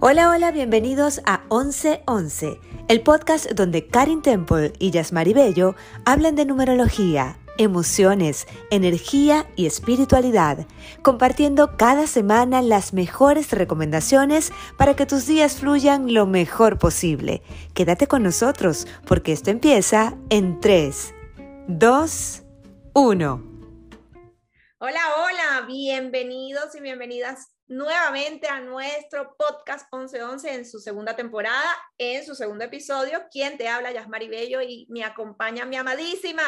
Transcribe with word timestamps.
Hola, 0.00 0.30
hola, 0.30 0.52
bienvenidos 0.52 1.20
a 1.26 1.38
1111, 1.50 2.60
el 2.86 3.02
podcast 3.02 3.50
donde 3.50 3.88
Karin 3.88 4.22
Temple 4.22 4.72
y 4.78 4.92
Yasmari 4.92 5.32
Bello 5.32 5.74
hablan 6.04 6.36
de 6.36 6.44
numerología, 6.44 7.40
emociones, 7.58 8.46
energía 8.70 9.50
y 9.56 9.66
espiritualidad, 9.66 10.68
compartiendo 11.02 11.76
cada 11.76 12.06
semana 12.06 12.62
las 12.62 12.92
mejores 12.92 13.50
recomendaciones 13.50 14.52
para 14.76 14.94
que 14.94 15.04
tus 15.04 15.26
días 15.26 15.56
fluyan 15.56 16.14
lo 16.14 16.26
mejor 16.26 16.78
posible. 16.78 17.42
Quédate 17.74 18.06
con 18.06 18.22
nosotros 18.22 18.86
porque 19.04 19.32
esto 19.32 19.50
empieza 19.50 20.16
en 20.30 20.60
3, 20.60 21.12
2, 21.66 22.42
1. 22.94 23.42
Hola, 24.78 25.00
hola, 25.16 25.66
bienvenidos 25.66 26.72
y 26.76 26.80
bienvenidas 26.82 27.48
nuevamente 27.68 28.48
a 28.48 28.60
nuestro 28.60 29.36
podcast 29.36 29.92
1111 29.92 30.54
en 30.54 30.66
su 30.66 30.80
segunda 30.80 31.14
temporada, 31.14 31.70
en 31.98 32.24
su 32.24 32.34
segundo 32.34 32.64
episodio. 32.64 33.26
Quien 33.30 33.58
te 33.58 33.68
habla, 33.68 33.92
Yasmari 33.92 34.28
Bello, 34.28 34.60
y 34.62 34.86
me 34.90 35.04
acompaña 35.04 35.64
mi 35.64 35.76
amadísima 35.76 36.42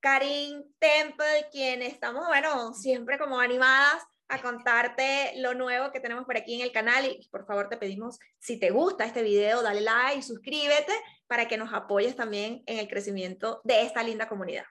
Karin 0.00 0.74
Temple, 0.78 1.48
quien 1.50 1.82
estamos, 1.82 2.26
bueno, 2.26 2.72
siempre 2.72 3.18
como 3.18 3.40
animadas 3.40 4.02
a 4.28 4.40
contarte 4.40 5.32
lo 5.36 5.54
nuevo 5.54 5.90
que 5.90 6.00
tenemos 6.00 6.24
por 6.24 6.36
aquí 6.36 6.54
en 6.54 6.60
el 6.60 6.72
canal 6.72 7.06
y 7.06 7.26
por 7.30 7.46
favor 7.46 7.68
te 7.68 7.78
pedimos 7.78 8.18
si 8.38 8.60
te 8.60 8.70
gusta 8.70 9.06
este 9.06 9.22
video 9.22 9.62
dale 9.62 9.80
like, 9.80 10.22
suscríbete 10.22 10.92
para 11.26 11.48
que 11.48 11.56
nos 11.56 11.72
apoyes 11.72 12.14
también 12.14 12.62
en 12.66 12.78
el 12.78 12.88
crecimiento 12.88 13.62
de 13.64 13.82
esta 13.82 14.02
linda 14.02 14.28
comunidad. 14.28 14.64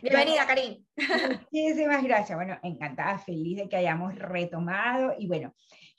Bienvenida, 0.00 0.46
Karin. 0.46 0.86
Muchísimas 1.52 2.02
gracias. 2.04 2.36
Bueno, 2.36 2.56
encantada, 2.62 3.18
feliz 3.18 3.58
de 3.58 3.68
que 3.68 3.76
hayamos 3.76 4.14
retomado. 4.14 5.14
Y 5.18 5.26
bueno, 5.26 5.54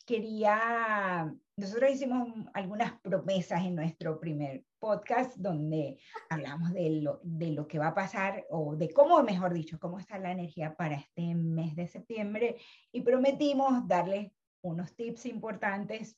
quería, 0.05 1.33
nosotros 1.57 1.91
hicimos 1.91 2.29
algunas 2.53 2.99
promesas 3.01 3.61
en 3.65 3.75
nuestro 3.75 4.19
primer 4.19 4.63
podcast 4.79 5.35
donde 5.35 5.99
hablamos 6.29 6.71
de 6.73 7.01
lo, 7.01 7.19
de 7.23 7.51
lo 7.51 7.67
que 7.67 7.79
va 7.79 7.87
a 7.87 7.95
pasar 7.95 8.45
o 8.49 8.75
de 8.75 8.89
cómo, 8.93 9.21
mejor 9.23 9.53
dicho, 9.53 9.77
cómo 9.79 9.99
está 9.99 10.17
la 10.17 10.31
energía 10.31 10.75
para 10.75 10.95
este 10.95 11.35
mes 11.35 11.75
de 11.75 11.87
septiembre 11.87 12.55
y 12.93 13.01
prometimos 13.01 13.85
darles 13.87 14.31
unos 14.61 14.95
tips 14.95 15.25
importantes 15.25 16.17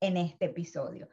en 0.00 0.16
este 0.16 0.46
episodio. 0.46 1.08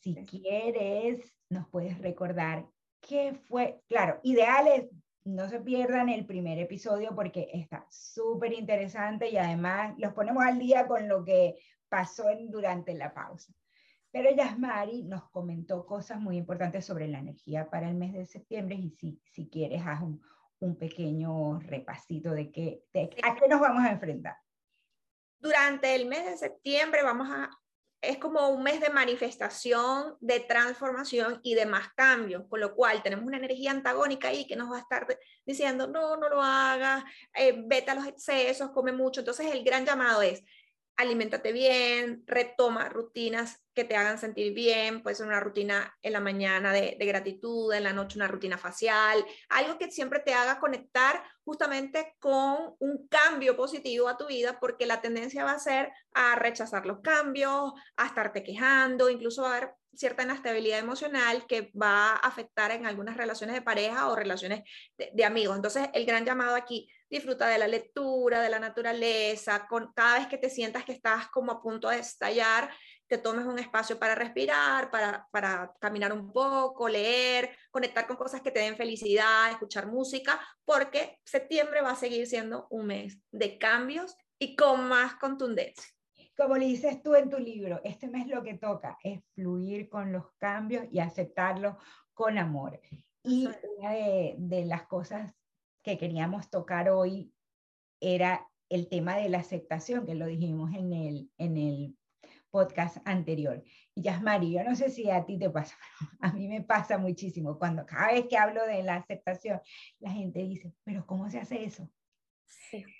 Si 0.00 0.14
quieres, 0.14 1.30
nos 1.50 1.68
puedes 1.68 1.98
recordar 1.98 2.66
qué 3.02 3.34
fue, 3.34 3.82
claro, 3.88 4.18
ideales 4.22 4.88
no 5.24 5.48
se 5.48 5.60
pierdan 5.60 6.08
el 6.08 6.26
primer 6.26 6.58
episodio 6.58 7.14
porque 7.14 7.48
está 7.52 7.86
súper 7.88 8.52
interesante 8.52 9.28
y 9.30 9.36
además 9.36 9.94
los 9.98 10.12
ponemos 10.12 10.44
al 10.44 10.58
día 10.58 10.86
con 10.86 11.08
lo 11.08 11.24
que 11.24 11.56
pasó 11.88 12.28
en, 12.30 12.50
durante 12.50 12.94
la 12.94 13.14
pausa. 13.14 13.52
Pero 14.10 14.34
Yasmari 14.34 15.04
nos 15.04 15.30
comentó 15.30 15.86
cosas 15.86 16.20
muy 16.20 16.36
importantes 16.36 16.84
sobre 16.84 17.08
la 17.08 17.18
energía 17.18 17.70
para 17.70 17.88
el 17.88 17.94
mes 17.94 18.12
de 18.12 18.26
septiembre 18.26 18.76
y 18.76 18.90
si, 18.90 19.20
si 19.24 19.48
quieres 19.48 19.82
haz 19.86 20.02
un, 20.02 20.20
un 20.58 20.76
pequeño 20.76 21.58
repasito 21.60 22.32
de, 22.32 22.50
qué, 22.50 22.84
de 22.92 23.10
a 23.22 23.34
qué 23.34 23.48
nos 23.48 23.60
vamos 23.60 23.84
a 23.84 23.90
enfrentar. 23.92 24.36
Durante 25.38 25.94
el 25.94 26.06
mes 26.06 26.24
de 26.24 26.36
septiembre 26.36 27.02
vamos 27.02 27.28
a 27.30 27.50
es 28.02 28.18
como 28.18 28.48
un 28.48 28.64
mes 28.64 28.80
de 28.80 28.90
manifestación, 28.90 30.16
de 30.20 30.40
transformación 30.40 31.38
y 31.44 31.54
de 31.54 31.66
más 31.66 31.92
cambios, 31.94 32.42
con 32.48 32.60
lo 32.60 32.74
cual 32.74 33.00
tenemos 33.00 33.24
una 33.24 33.36
energía 33.36 33.70
antagónica 33.70 34.28
ahí 34.28 34.44
que 34.44 34.56
nos 34.56 34.70
va 34.70 34.78
a 34.78 34.80
estar 34.80 35.06
diciendo, 35.46 35.86
no, 35.86 36.16
no 36.16 36.28
lo 36.28 36.42
hagas, 36.42 37.04
eh, 37.32 37.54
vete 37.64 37.92
a 37.92 37.94
los 37.94 38.06
excesos, 38.06 38.72
come 38.72 38.90
mucho. 38.90 39.20
Entonces 39.20 39.46
el 39.52 39.62
gran 39.62 39.86
llamado 39.86 40.20
es, 40.20 40.42
aliméntate 40.96 41.52
bien, 41.52 42.24
retoma 42.26 42.88
rutinas 42.88 43.61
que 43.74 43.84
te 43.84 43.96
hagan 43.96 44.18
sentir 44.18 44.52
bien, 44.52 45.02
puede 45.02 45.16
ser 45.16 45.26
una 45.26 45.40
rutina 45.40 45.96
en 46.02 46.12
la 46.12 46.20
mañana 46.20 46.72
de, 46.72 46.96
gratitud, 47.00 47.72
en 47.72 47.84
la 47.84 47.92
noche 47.92 48.18
una 48.18 48.28
rutina 48.28 48.58
facial, 48.58 49.24
algo 49.48 49.78
que 49.78 49.90
siempre 49.90 50.20
te 50.20 50.34
haga 50.34 50.60
conectar 50.60 51.22
justamente 51.44 52.14
con 52.18 52.76
un 52.78 53.08
cambio 53.08 53.56
positivo 53.56 54.08
a 54.08 54.16
tu 54.16 54.26
vida, 54.26 54.58
porque 54.60 54.86
la 54.86 55.00
tendencia 55.00 55.44
va 55.44 55.52
a 55.52 55.58
ser 55.58 55.90
a 56.14 56.36
rechazar 56.36 56.86
los 56.86 57.00
cambios, 57.00 57.72
a 57.96 58.06
estarte 58.06 58.42
quejando, 58.42 59.10
incluso 59.10 59.44
a 59.46 59.56
haber 59.56 59.74
cierta 59.94 60.22
inestabilidad 60.22 60.78
emocional 60.78 61.46
que 61.46 61.70
va 61.80 62.12
a 62.12 62.16
afectar 62.16 62.70
en 62.70 62.86
algunas 62.86 63.16
relaciones 63.16 63.54
de 63.54 63.62
pareja 63.62 64.08
o 64.08 64.16
relaciones 64.16 64.62
de 64.96 65.24
amigos. 65.24 65.56
Entonces, 65.56 65.88
el 65.92 66.06
gran 66.06 66.24
llamado 66.24 66.54
aquí 66.54 66.88
disfruta 67.12 67.46
de 67.46 67.58
la 67.58 67.68
lectura, 67.68 68.40
de 68.40 68.48
la 68.48 68.58
naturaleza, 68.58 69.66
con, 69.68 69.92
cada 69.92 70.18
vez 70.18 70.28
que 70.28 70.38
te 70.38 70.48
sientas 70.48 70.84
que 70.84 70.92
estás 70.92 71.28
como 71.28 71.52
a 71.52 71.60
punto 71.60 71.90
de 71.90 71.98
estallar, 71.98 72.70
te 73.06 73.18
tomes 73.18 73.44
un 73.44 73.58
espacio 73.58 73.98
para 73.98 74.14
respirar, 74.14 74.90
para, 74.90 75.28
para 75.30 75.74
caminar 75.80 76.12
un 76.12 76.32
poco, 76.32 76.88
leer, 76.88 77.50
conectar 77.70 78.06
con 78.06 78.16
cosas 78.16 78.40
que 78.40 78.50
te 78.50 78.60
den 78.60 78.76
felicidad, 78.76 79.50
escuchar 79.50 79.86
música, 79.86 80.40
porque 80.64 81.18
septiembre 81.24 81.82
va 81.82 81.90
a 81.90 81.96
seguir 81.96 82.26
siendo 82.26 82.66
un 82.70 82.86
mes 82.86 83.20
de 83.30 83.58
cambios 83.58 84.16
y 84.38 84.56
con 84.56 84.88
más 84.88 85.16
contundencia. 85.16 85.84
Como 86.36 86.56
le 86.56 86.66
dices 86.66 87.02
tú 87.02 87.14
en 87.14 87.28
tu 87.28 87.38
libro, 87.38 87.80
este 87.84 88.08
mes 88.08 88.26
lo 88.26 88.42
que 88.42 88.54
toca 88.54 88.96
es 89.02 89.20
fluir 89.34 89.88
con 89.88 90.12
los 90.12 90.32
cambios 90.38 90.86
y 90.90 90.98
aceptarlos 90.98 91.76
con 92.14 92.38
amor. 92.38 92.80
Y 93.22 93.46
una 93.78 93.92
de, 93.92 94.34
de 94.38 94.64
las 94.64 94.86
cosas 94.86 95.32
que 95.82 95.98
queríamos 95.98 96.48
tocar 96.48 96.88
hoy 96.88 97.32
era 98.00 98.48
el 98.68 98.88
tema 98.88 99.16
de 99.16 99.28
la 99.28 99.38
aceptación, 99.38 100.06
que 100.06 100.14
lo 100.14 100.26
dijimos 100.26 100.74
en 100.74 100.92
el, 100.92 101.30
en 101.36 101.58
el 101.58 101.96
podcast 102.52 102.98
anterior. 103.04 103.64
Y 103.96 104.02
Yasmari, 104.02 104.52
yo 104.52 104.62
no 104.62 104.76
sé 104.76 104.90
si 104.90 105.10
a 105.10 105.24
ti 105.24 105.38
te 105.38 105.50
pasa, 105.50 105.76
a 106.20 106.32
mí 106.32 106.46
me 106.46 106.62
pasa 106.62 106.98
muchísimo. 106.98 107.58
Cuando 107.58 107.84
cada 107.84 108.12
vez 108.12 108.26
que 108.28 108.38
hablo 108.38 108.64
de 108.66 108.84
la 108.84 108.96
aceptación, 108.96 109.60
la 109.98 110.12
gente 110.12 110.40
dice, 110.40 110.72
pero 110.84 111.04
¿cómo 111.04 111.28
se 111.28 111.40
hace 111.40 111.64
eso? 111.64 111.90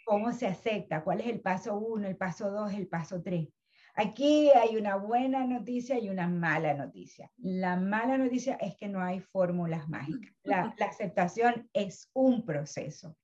¿Cómo 0.05 0.33
se 0.33 0.47
acepta? 0.47 1.05
¿Cuál 1.05 1.21
es 1.21 1.29
el 1.29 1.41
paso 1.41 1.79
uno, 1.79 2.09
el 2.09 2.17
paso 2.17 2.51
dos, 2.51 2.73
el 2.73 2.89
paso 2.89 3.23
tres? 3.23 3.49
Aquí 3.95 4.51
hay 4.51 4.77
una 4.77 4.97
buena 4.97 5.47
noticia 5.47 5.99
y 5.99 6.09
una 6.09 6.27
mala 6.27 6.73
noticia. 6.73 7.31
La 7.37 7.77
mala 7.77 8.17
noticia 8.17 8.55
es 8.55 8.75
que 8.77 8.89
no 8.89 9.03
hay 9.03 9.21
fórmulas 9.21 9.87
mágicas. 9.89 10.33
La, 10.45 10.75
aceptación 10.81 11.69
es 11.75 12.11
un 12.15 12.45
proceso. 12.45 13.17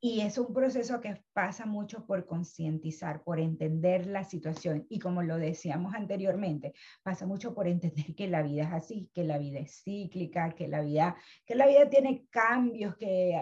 Y 0.00 0.20
es 0.20 0.38
un 0.38 0.52
proceso 0.52 1.00
que 1.00 1.22
pasa 1.32 1.66
mucho 1.66 2.06
por 2.06 2.26
concientizar, 2.26 3.22
por 3.22 3.40
entender 3.40 4.06
la 4.06 4.24
situación. 4.24 4.86
Y 4.88 4.98
como 4.98 5.22
lo 5.22 5.36
decíamos 5.36 5.94
anteriormente, 5.94 6.74
pasa 7.02 7.26
mucho 7.26 7.54
por 7.54 7.66
entender 7.66 8.14
que 8.14 8.28
la 8.28 8.42
vida 8.42 8.64
es 8.64 8.72
así, 8.72 9.10
que 9.14 9.24
la 9.24 9.38
vida 9.38 9.58
es 9.58 9.82
cíclica, 9.82 10.54
que 10.54 10.68
la 10.68 10.80
vida, 10.80 11.16
que 11.46 11.54
la 11.54 11.66
vida 11.66 11.88
tiene 11.88 12.26
cambios, 12.30 12.96
que 12.96 13.40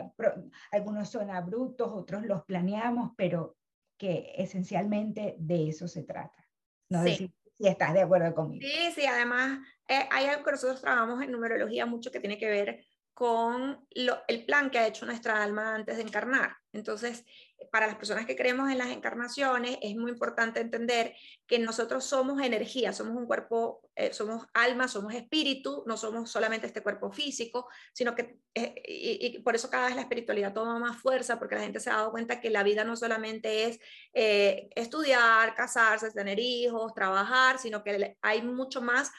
algunos 0.71 1.11
son 1.11 1.31
abruptos, 1.31 1.89
otros 1.93 2.25
los 2.25 2.45
planeamos, 2.45 3.13
pero 3.17 3.57
que 3.97 4.33
esencialmente 4.37 5.37
de 5.39 5.69
eso 5.69 5.89
se 5.89 6.03
trata. 6.03 6.47
No 6.89 7.03
sí. 7.03 7.17
si, 7.59 7.67
estás 7.67 7.95
de 7.95 8.03
acuerdo 8.03 8.35
conmigo. 8.35 8.67
Sí, 8.67 8.93
sí, 8.95 9.07
además 9.07 9.59
eh, 9.89 10.07
hay 10.11 10.27
algo 10.27 10.45
que 10.45 10.53
nosotros 10.53 10.81
trabajamos 10.81 11.23
en 11.23 11.33
numerología 11.33 11.87
mucho 11.87 12.11
que 12.11 12.21
tiene 12.21 12.39
que 12.39 12.49
ver 12.49 12.85
con 13.17 13.89
el 13.95 14.45
plan 14.45 14.69
que 14.69 14.79
ha 14.79 14.87
hecho 14.87 15.07
nuestra 15.07 15.43
alma 15.43 15.75
antes 15.75 15.97
de 15.97 16.03
encarnar. 16.03 16.55
Entonces, 16.75 17.25
para 17.73 17.87
las 17.87 17.97
personas 17.97 18.27
que 18.27 18.37
creemos 18.37 18.71
en 18.71 18.77
las 18.77 18.89
encarnaciones, 18.89 19.79
es 19.81 19.97
muy 19.97 20.11
importante 20.11 20.61
entender 20.61 21.15
que 21.47 21.59
nosotros 21.59 22.05
somos 22.05 22.43
energía, 22.43 22.93
somos 22.93 23.17
un 23.17 23.25
cuerpo, 23.25 23.81
eh, 23.95 24.13
somos 24.13 24.45
alma, 24.53 24.87
somos 24.87 25.15
espíritu, 25.15 25.83
no 25.87 25.97
somos 25.97 26.31
solamente 26.31 26.67
este 26.67 26.83
cuerpo 26.83 27.11
físico, 27.11 27.67
sino 27.95 28.15
que, 28.15 28.39
eh, 28.55 28.75
y, 28.87 29.39
por 29.39 29.55
eso 29.55 29.71
cada 29.71 29.87
vez 29.87 29.95
la 29.95 30.03
espiritualidad 30.03 30.53
toma 30.53 30.79
más 30.79 30.99
fuerza, 30.99 31.39
porque 31.39 31.55
la 31.55 31.63
gente 31.63 31.81
se 31.81 31.89
ha 31.89 31.95
dado 31.95 32.11
cuenta 32.11 32.39
que 32.39 32.51
la 32.51 32.65
vida 32.65 32.85
no 32.85 32.97
solamente 32.97 33.65
es 33.65 33.81
eh, 34.13 34.69
estudiar, 34.77 35.55
casarse, 35.55 36.11
tener 36.11 36.39
hijos, 36.39 36.93
trabajar, 36.93 37.59
sino 37.59 37.83
que 37.83 38.19
hay 38.21 38.43
mucho 38.43 38.83
más 38.83 39.11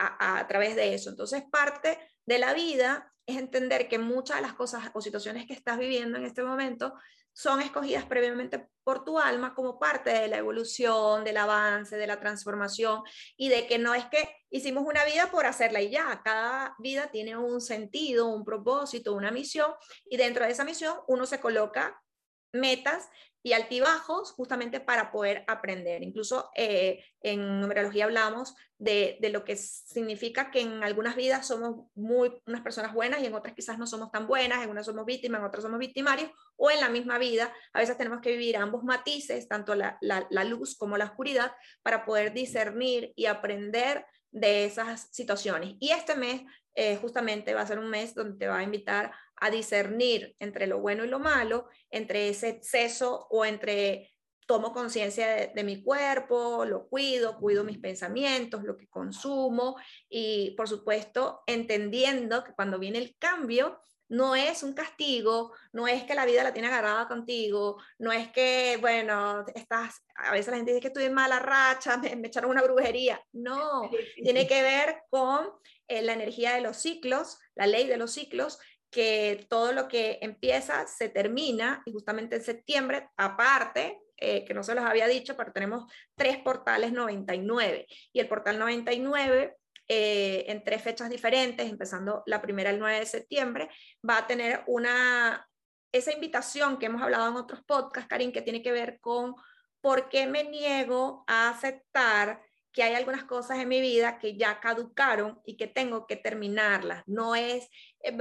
a, 0.00 0.40
a 0.40 0.48
través 0.48 0.74
de 0.74 0.94
eso. 0.94 1.10
Entonces, 1.10 1.44
parte 1.52 2.00
de 2.26 2.38
la 2.40 2.52
vida 2.52 3.12
es 3.28 3.36
entender 3.36 3.88
que 3.88 3.98
muchas 3.98 4.38
de 4.38 4.42
las 4.42 4.54
cosas 4.54 4.90
o 4.94 5.02
situaciones 5.02 5.46
que 5.46 5.52
estás 5.52 5.78
viviendo 5.78 6.16
en 6.16 6.24
este 6.24 6.42
momento 6.42 6.94
son 7.34 7.60
escogidas 7.60 8.06
previamente 8.06 8.68
por 8.82 9.04
tu 9.04 9.18
alma 9.18 9.54
como 9.54 9.78
parte 9.78 10.08
de 10.10 10.28
la 10.28 10.38
evolución, 10.38 11.24
del 11.24 11.36
avance, 11.36 11.98
de 11.98 12.06
la 12.06 12.18
transformación 12.18 13.02
y 13.36 13.50
de 13.50 13.66
que 13.66 13.78
no 13.78 13.94
es 13.94 14.06
que 14.06 14.26
hicimos 14.50 14.84
una 14.86 15.04
vida 15.04 15.30
por 15.30 15.44
hacerla 15.44 15.82
y 15.82 15.90
ya, 15.90 16.22
cada 16.24 16.74
vida 16.78 17.10
tiene 17.10 17.36
un 17.36 17.60
sentido, 17.60 18.28
un 18.28 18.46
propósito, 18.46 19.12
una 19.12 19.30
misión 19.30 19.72
y 20.08 20.16
dentro 20.16 20.46
de 20.46 20.52
esa 20.52 20.64
misión 20.64 20.96
uno 21.06 21.26
se 21.26 21.38
coloca 21.38 22.02
metas 22.52 23.10
y 23.48 23.54
altibajos 23.54 24.32
justamente 24.32 24.78
para 24.78 25.10
poder 25.10 25.42
aprender. 25.46 26.02
Incluso 26.02 26.50
eh, 26.54 27.02
en 27.22 27.60
numerología 27.62 28.04
hablamos 28.04 28.54
de, 28.76 29.16
de, 29.22 29.30
lo 29.30 29.42
que 29.42 29.56
significa 29.56 30.50
que 30.50 30.60
en 30.60 30.84
algunas 30.84 31.16
vidas 31.16 31.46
somos 31.46 31.86
muy 31.94 32.30
unas 32.46 32.60
personas 32.60 32.92
buenas 32.92 33.22
y 33.22 33.26
en 33.26 33.34
otras 33.34 33.54
quizás 33.54 33.78
no 33.78 33.86
somos 33.86 34.12
tan 34.12 34.26
buenas, 34.26 34.62
en 34.62 34.68
unas 34.68 34.84
somos 34.84 35.06
víctimas, 35.06 35.40
en 35.40 35.46
otras 35.46 35.62
somos 35.62 35.78
victimarios, 35.78 36.30
o 36.56 36.70
en 36.70 36.80
la 36.80 36.90
misma 36.90 37.16
vida 37.16 37.50
a 37.72 37.78
veces 37.78 37.96
tenemos 37.96 38.20
que 38.20 38.32
vivir 38.32 38.58
ambos 38.58 38.84
matices, 38.84 39.48
tanto 39.48 39.74
la, 39.74 39.96
la, 40.02 40.26
la 40.28 40.44
luz 40.44 40.76
como 40.76 40.98
la 40.98 41.06
oscuridad, 41.06 41.52
para 41.82 42.04
poder 42.04 42.34
discernir 42.34 43.14
y 43.16 43.24
aprender 43.24 44.04
de 44.30 44.66
esas 44.66 45.08
situaciones. 45.10 45.76
Y 45.80 45.92
este 45.92 46.16
mes 46.16 46.42
eh, 46.74 46.96
justamente 46.96 47.54
va 47.54 47.62
a 47.62 47.66
ser 47.66 47.78
un 47.78 47.88
mes 47.88 48.14
donde 48.14 48.38
te 48.38 48.46
va 48.46 48.58
a 48.58 48.62
invitar 48.62 49.10
a 49.40 49.50
discernir 49.50 50.34
entre 50.38 50.66
lo 50.66 50.80
bueno 50.80 51.04
y 51.04 51.08
lo 51.08 51.18
malo, 51.18 51.68
entre 51.90 52.28
ese 52.28 52.48
exceso 52.48 53.26
o 53.30 53.44
entre 53.44 54.10
tomo 54.48 54.72
conciencia 54.72 55.50
de, 55.54 55.64
mi 55.64 55.82
cuerpo, 55.82 56.64
lo 56.64 56.88
cuido, 56.88 57.38
cuido 57.38 57.64
mis 57.64 57.78
pensamientos, 57.78 58.64
lo 58.64 58.78
que 58.78 58.88
consumo 58.88 59.76
y 60.08 60.52
por 60.56 60.66
supuesto 60.66 61.42
entendiendo 61.46 62.42
que 62.42 62.54
cuando 62.54 62.78
viene 62.78 62.96
el 62.96 63.14
cambio 63.18 63.78
no 64.08 64.34
es 64.34 64.62
un 64.62 64.72
castigo, 64.72 65.52
no 65.72 65.86
es 65.86 66.04
que 66.04 66.14
la 66.14 66.24
vida 66.24 66.42
la 66.42 66.54
tiene 66.54 66.68
agarrada 66.68 67.06
contigo, 67.06 67.76
no 67.98 68.10
es 68.10 68.32
que, 68.32 68.78
bueno, 68.80 69.44
estás, 69.54 70.02
a 70.14 70.32
veces 70.32 70.48
la 70.48 70.56
gente 70.56 70.72
dice 70.72 70.80
que 70.80 70.88
estoy 70.88 71.04
en 71.04 71.12
mala 71.12 71.38
racha, 71.38 71.96
me, 71.98 72.16
me 72.16 72.28
echaron 72.28 72.50
una 72.50 72.62
brujería, 72.62 73.22
no, 73.32 73.90
tiene 74.22 74.46
que 74.46 74.62
ver 74.62 75.02
con 75.10 75.50
eh, 75.88 76.00
la 76.00 76.14
energía 76.14 76.54
de 76.54 76.62
los 76.62 76.78
ciclos, 76.78 77.38
la 77.54 77.66
ley 77.66 77.86
de 77.86 77.98
los 77.98 78.12
ciclos, 78.12 78.58
que 78.90 79.46
todo 79.48 79.72
lo 79.72 79.88
que 79.88 80.18
empieza 80.22 80.86
se 80.86 81.08
termina 81.08 81.82
y 81.84 81.92
justamente 81.92 82.36
en 82.36 82.42
septiembre, 82.42 83.08
aparte, 83.16 84.00
eh, 84.16 84.44
que 84.44 84.54
no 84.54 84.62
se 84.62 84.74
los 84.74 84.84
había 84.84 85.06
dicho, 85.06 85.36
pero 85.36 85.52
tenemos 85.52 85.84
tres 86.16 86.38
portales 86.38 86.92
99 86.92 87.86
y 88.12 88.20
el 88.20 88.28
portal 88.28 88.58
99 88.58 89.56
eh, 89.86 90.44
en 90.48 90.64
tres 90.64 90.82
fechas 90.82 91.08
diferentes, 91.08 91.68
empezando 91.68 92.22
la 92.26 92.42
primera 92.42 92.70
el 92.70 92.78
9 92.78 93.00
de 93.00 93.06
septiembre, 93.06 93.70
va 94.08 94.18
a 94.18 94.26
tener 94.26 94.64
una, 94.66 95.48
esa 95.92 96.12
invitación 96.12 96.78
que 96.78 96.86
hemos 96.86 97.00
hablado 97.00 97.28
en 97.28 97.36
otros 97.36 97.62
podcasts, 97.64 98.08
Karin, 98.08 98.32
que 98.32 98.42
tiene 98.42 98.62
que 98.62 98.72
ver 98.72 99.00
con 99.00 99.34
por 99.80 100.08
qué 100.08 100.26
me 100.26 100.44
niego 100.44 101.24
a 101.26 101.50
aceptar 101.50 102.42
que 102.72 102.82
hay 102.82 102.94
algunas 102.94 103.24
cosas 103.24 103.58
en 103.58 103.68
mi 103.68 103.80
vida 103.80 104.18
que 104.18 104.36
ya 104.36 104.60
caducaron 104.60 105.40
y 105.44 105.56
que 105.56 105.66
tengo 105.66 106.06
que 106.06 106.16
terminarlas. 106.16 107.02
No 107.06 107.34
es, 107.34 107.68
eh, 108.00 108.16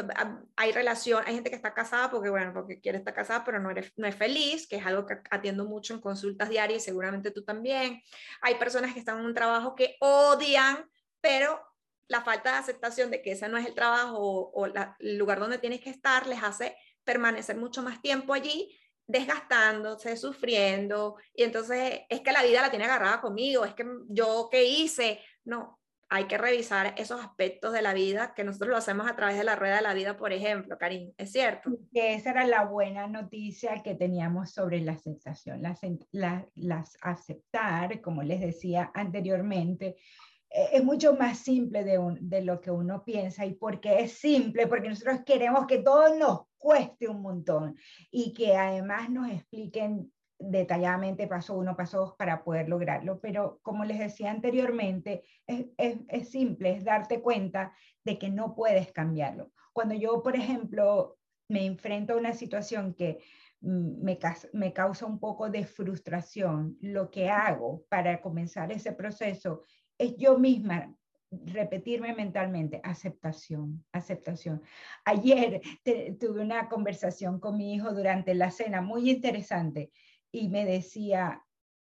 hay 0.56 0.72
relación, 0.72 1.24
hay 1.26 1.36
gente 1.36 1.50
que 1.50 1.56
está 1.56 1.74
casada 1.74 2.10
porque, 2.10 2.30
bueno, 2.30 2.54
porque 2.54 2.80
quiere 2.80 2.98
estar 2.98 3.14
casada, 3.14 3.44
pero 3.44 3.60
no, 3.60 3.70
no 3.98 4.08
es 4.08 4.16
feliz, 4.16 4.68
que 4.68 4.78
es 4.78 4.86
algo 4.86 5.06
que 5.06 5.18
atiendo 5.30 5.66
mucho 5.66 5.94
en 5.94 6.02
consultas 6.02 6.50
diarias 6.50 6.84
y 6.84 6.86
seguramente 6.86 7.32
tú 7.32 7.44
también. 7.44 8.02
Hay 8.42 8.56
personas 8.56 8.94
que 8.94 9.00
están 9.00 9.20
en 9.20 9.26
un 9.26 9.34
trabajo 9.34 9.76
que 9.76 9.98
odian, 10.00 10.90
pero 11.22 11.62
la 12.08 12.22
falta 12.22 12.54
de 12.54 12.58
aceptación 12.58 13.12
de 13.12 13.22
que 13.22 13.34
ese 13.34 13.50
no 13.50 13.58
es 13.58 13.66
el 13.66 13.76
trabajo 13.76 14.18
o 14.20 14.66
el 14.66 15.18
lugar 15.18 15.40
donde 15.40 15.58
tienes 15.58 15.82
que 15.82 15.90
estar 15.90 16.26
les 16.26 16.42
hace 16.42 16.78
permanecer 17.04 17.58
mucho 17.58 17.84
más 17.84 18.02
tiempo 18.02 18.34
allí 18.34 18.78
desgastándose, 19.08 20.18
sufriendo, 20.18 21.16
y 21.34 21.44
entonces 21.44 22.02
es 22.10 22.22
que 22.22 22.32
la 22.32 22.44
vida 22.44 22.62
la 22.62 22.70
tiene 22.70 22.86
agarrada 22.86 23.22
conmigo, 23.22 23.66
es 23.66 23.74
que 23.74 23.86
yo 24.10 24.50
qué 24.52 24.66
hice, 24.66 25.20
no, 25.46 25.80
hay 26.10 26.26
que 26.26 26.38
revisar 26.38 26.94
esos 26.98 27.22
aspectos 27.22 27.74
de 27.74 27.82
la 27.82 27.94
vida 27.94 28.34
que 28.34 28.44
nosotros 28.44 28.70
lo 28.70 28.78
hacemos 28.78 29.10
a 29.10 29.16
través 29.16 29.38
de 29.38 29.44
la 29.44 29.56
rueda 29.56 29.78
de 29.78 29.82
la 29.82 29.94
vida, 29.94 30.16
por 30.16 30.32
ejemplo, 30.32 30.78
Karim, 30.78 31.12
¿es 31.18 31.32
cierto? 31.32 31.72
Que 31.92 32.14
esa 32.14 32.32
era 32.32 32.48
la 32.48 32.66
buena 32.66 33.08
noticia 33.08 33.82
que 33.84 33.96
teníamos 33.96 34.52
sobre 34.52 34.80
la 34.82 34.98
sensación, 34.98 35.62
las, 36.12 36.98
aceptar, 37.02 38.02
como 38.02 38.24
les 38.24 38.40
decía 38.40 38.90
anteriormente, 38.94 39.98
e, 40.50 40.78
es 40.78 40.84
mucho 40.84 41.14
más 41.16 41.40
simple 41.40 41.84
de, 41.84 42.00
de, 42.22 42.42
lo 42.42 42.62
que 42.62 42.72
uno 42.72 43.04
piensa 43.04 43.46
y 43.46 43.56
porque 43.56 44.00
es 44.00 44.14
simple, 44.14 44.68
porque 44.68 44.90
nosotros 44.90 45.22
queremos 45.26 45.68
que 45.68 45.80
todo 45.80 46.16
nos 46.16 46.47
cueste 46.58 47.08
un 47.08 47.22
montón 47.22 47.76
y 48.12 48.34
que 48.34 48.56
además 48.56 49.10
nos 49.10 49.30
expliquen 49.30 50.12
detalladamente 50.40 51.28
paso 51.28 51.56
uno, 51.56 51.76
paso 51.76 52.00
dos 52.00 52.14
para 52.16 52.44
poder 52.44 52.70
lograrlo. 52.70 53.20
Pero 53.20 53.60
como 53.64 53.86
les 53.86 54.00
decía 54.00 54.32
anteriormente, 54.32 55.24
es, 55.46 55.68
es, 55.78 55.98
es 56.08 56.30
simple, 56.30 56.72
es 56.72 56.84
darte 56.84 57.22
cuenta 57.22 57.74
de 58.04 58.18
que 58.18 58.30
no 58.30 58.56
puedes 58.56 58.92
cambiarlo. 58.92 59.52
Cuando 59.74 59.96
yo, 59.96 60.22
por 60.24 60.36
ejemplo, 60.36 61.18
me 61.50 61.66
enfrento 61.66 62.14
a 62.14 62.18
una 62.18 62.34
situación 62.34 62.94
que 62.94 63.20
mm, 63.62 64.04
me, 64.04 64.20
me, 64.54 64.74
causa 64.74 65.06
un 65.06 65.20
poco 65.20 65.50
de 65.50 65.66
frustración, 65.66 66.78
lo 66.82 67.10
que 67.10 67.30
hago 67.30 67.84
para 67.90 68.22
comenzar 68.22 68.72
ese 68.72 68.92
proceso 68.92 69.64
es 69.98 70.16
yo 70.18 70.38
misma 70.38 70.96
repetirme 71.32 72.14
mentalmente, 72.14 72.80
aceptación, 72.84 73.84
aceptación. 73.92 74.62
Ayer 75.06 75.62
tuve 76.20 76.42
una 76.42 76.70
conversación 76.70 77.40
con 77.40 77.58
mi 77.58 77.74
hijo 77.74 77.94
durante 77.94 78.34
la 78.34 78.52
cena 78.52 78.82
muy 78.82 79.10
interesante 79.10 79.92
y 80.32 80.50
me 80.50 80.66
decía, 80.66 81.44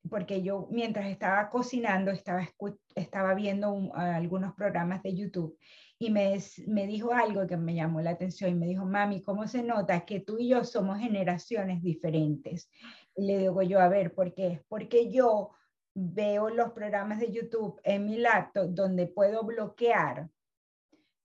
porque 0.10 0.42
yo 0.42 0.68
mientras 0.72 1.08
estaba 1.08 1.50
cocinando 1.50 2.12
estaba, 2.12 2.48
estaba 2.96 3.34
viendo 3.34 3.92
algunos 3.94 4.54
programas 4.56 5.04
de 5.04 5.16
YouTube 5.16 5.58
y 6.00 6.10
me, 6.10 6.38
me 6.68 6.88
dijo 6.88 7.14
algo 7.14 7.46
que 7.46 7.58
me 7.58 7.76
llamó 7.76 8.02
la 8.02 8.12
atención 8.12 8.50
y 8.50 8.56
me 8.56 8.68
dijo, 8.68 8.86
mami, 8.86 9.22
¿cómo 9.22 9.48
se 9.48 9.62
nota 9.62 10.06
que 10.06 10.20
tú 10.20 10.38
y 10.40 10.50
yo 10.50 10.64
somos 10.64 10.98
generaciones 11.00 11.84
diferentes? 11.84 12.72
Y 13.16 13.28
le 13.28 13.38
digo 13.38 13.62
yo, 13.62 13.80
a 13.80 13.88
ver, 13.88 14.14
¿por 14.14 14.34
qué? 14.34 14.64
Porque 14.68 15.12
yo 15.12 15.52
veo 15.94 16.50
los 16.50 16.72
programas 16.72 17.20
de 17.20 17.32
YouTube 17.32 17.80
en 17.84 18.06
mi 18.06 18.18
laptop 18.18 18.70
donde 18.70 19.08
puedo 19.08 19.44
bloquear 19.44 20.30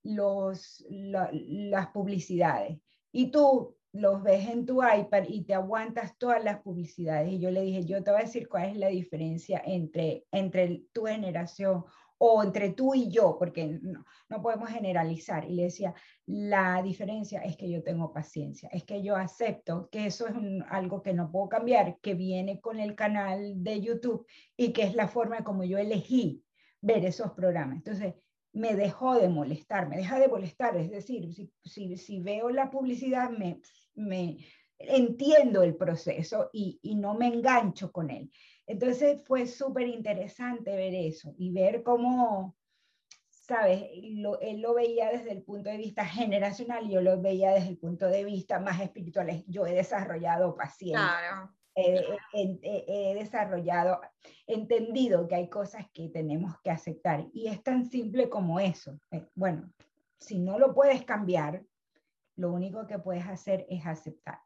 los, 0.02 0.84
las 0.88 1.88
publicidades. 1.88 2.78
Y 3.12 3.30
tú 3.30 3.76
los 3.92 4.22
ves 4.22 4.48
en 4.48 4.66
tu 4.66 4.82
iPad 4.82 5.24
y 5.28 5.44
te 5.44 5.54
aguantas 5.54 6.16
todas 6.18 6.42
las 6.44 6.60
publicidades. 6.60 7.32
Y 7.32 7.38
yo 7.38 7.50
le 7.50 7.62
dije, 7.62 7.84
yo 7.84 8.02
te 8.02 8.10
voy 8.10 8.20
a 8.20 8.24
decir 8.24 8.48
cuál 8.48 8.70
es 8.70 8.76
la 8.76 8.88
diferencia 8.88 9.62
entre, 9.64 10.26
entre 10.32 10.84
tu 10.92 11.06
generación 11.06 11.84
o 12.18 12.42
entre 12.42 12.70
tú 12.70 12.94
y 12.94 13.10
yo, 13.10 13.36
porque 13.38 13.78
no, 13.82 14.04
podemos 14.42 14.70
generalizar. 14.70 15.44
Y 15.44 15.54
le 15.54 15.64
decía, 15.64 15.94
la 16.26 16.82
diferencia 16.82 17.40
es 17.42 17.56
que 17.56 17.70
yo 17.70 17.82
tengo 17.82 18.12
paciencia, 18.12 18.68
es 18.72 18.84
que 18.84 19.02
yo 19.02 19.16
acepto 19.16 19.88
que 19.90 20.06
eso 20.06 20.26
es 20.26 20.34
algo 20.68 21.02
que 21.02 21.14
no 21.14 21.30
puedo 21.30 21.48
cambiar, 21.48 21.98
que 22.00 22.14
viene 22.14 22.60
con 22.60 22.80
el 22.80 22.94
canal 22.94 23.62
de 23.62 23.80
YouTube 23.80 24.26
y 24.56 24.72
que 24.72 24.84
es 24.84 24.94
la 24.94 25.08
forma 25.08 25.44
como 25.44 25.64
yo 25.64 25.78
elegí 25.78 26.42
ver 26.80 27.04
esos 27.04 27.32
programas. 27.32 27.76
Entonces, 27.76 28.14
me 28.52 28.74
dejó 28.74 29.16
de 29.16 29.28
molestar, 29.28 29.88
me 29.88 29.98
deja 29.98 30.18
de 30.18 30.28
molestar, 30.28 30.76
es 30.76 30.90
decir, 30.90 31.30
si, 31.62 31.96
si, 31.98 32.20
veo 32.20 32.48
la 32.48 32.70
publicidad, 32.70 33.28
me, 33.28 33.60
me 33.94 34.38
entiendo 34.78 35.62
el 35.62 35.76
proceso 35.76 36.48
y 36.54 36.94
no 36.96 37.14
me 37.14 37.26
engancho 37.26 37.92
con 37.92 38.10
él. 38.10 38.30
Entonces 38.66 39.20
fue 39.24 39.46
súper 39.46 39.86
interesante 39.86 40.74
ver 40.74 40.94
eso 40.94 41.35
y 41.38 41.52
ver 41.52 41.82
cómo, 41.82 42.56
¿sabes? 43.30 43.85
él 43.92 44.61
lo 44.61 44.75
veía 44.75 45.11
desde 45.11 45.32
el 45.32 45.42
punto 45.42 45.70
de 45.70 45.76
vista 45.76 46.04
generacional, 46.04 46.88
yo 46.88 47.00
lo 47.00 47.20
veía 47.20 47.52
desde 47.52 47.68
el 47.68 47.78
punto 47.78 48.08
de 48.08 48.25
vista 48.25 48.58
más 48.58 48.80
espiritual. 48.80 49.44
Yo 49.46 49.66
he 49.66 49.73
desarrollado 49.73 50.56
paciencia. 50.56 51.52
He, 51.78 53.14
desarrollado, 53.14 54.00
entendido 54.46 55.28
que 55.28 55.35
hay 55.35 55.50
cosas 55.50 55.85
que 55.92 56.08
tenemos 56.08 56.58
que 56.62 56.70
aceptar 56.70 57.26
y 57.35 57.49
es 57.49 57.62
tan 57.62 57.85
simple 57.85 58.30
como 58.30 58.58
eso. 58.58 58.99
Eh, 59.11 59.26
bueno, 59.35 59.70
si 60.18 60.38
no 60.38 60.58
lo 60.58 60.75
puedes 60.75 61.04
cambiar, 61.04 61.62
lo 62.37 62.52
único 62.52 62.87
que 62.87 62.99
puedes 62.99 63.26
hacer 63.26 63.66
es 63.68 63.85
aceptar. 63.87 64.40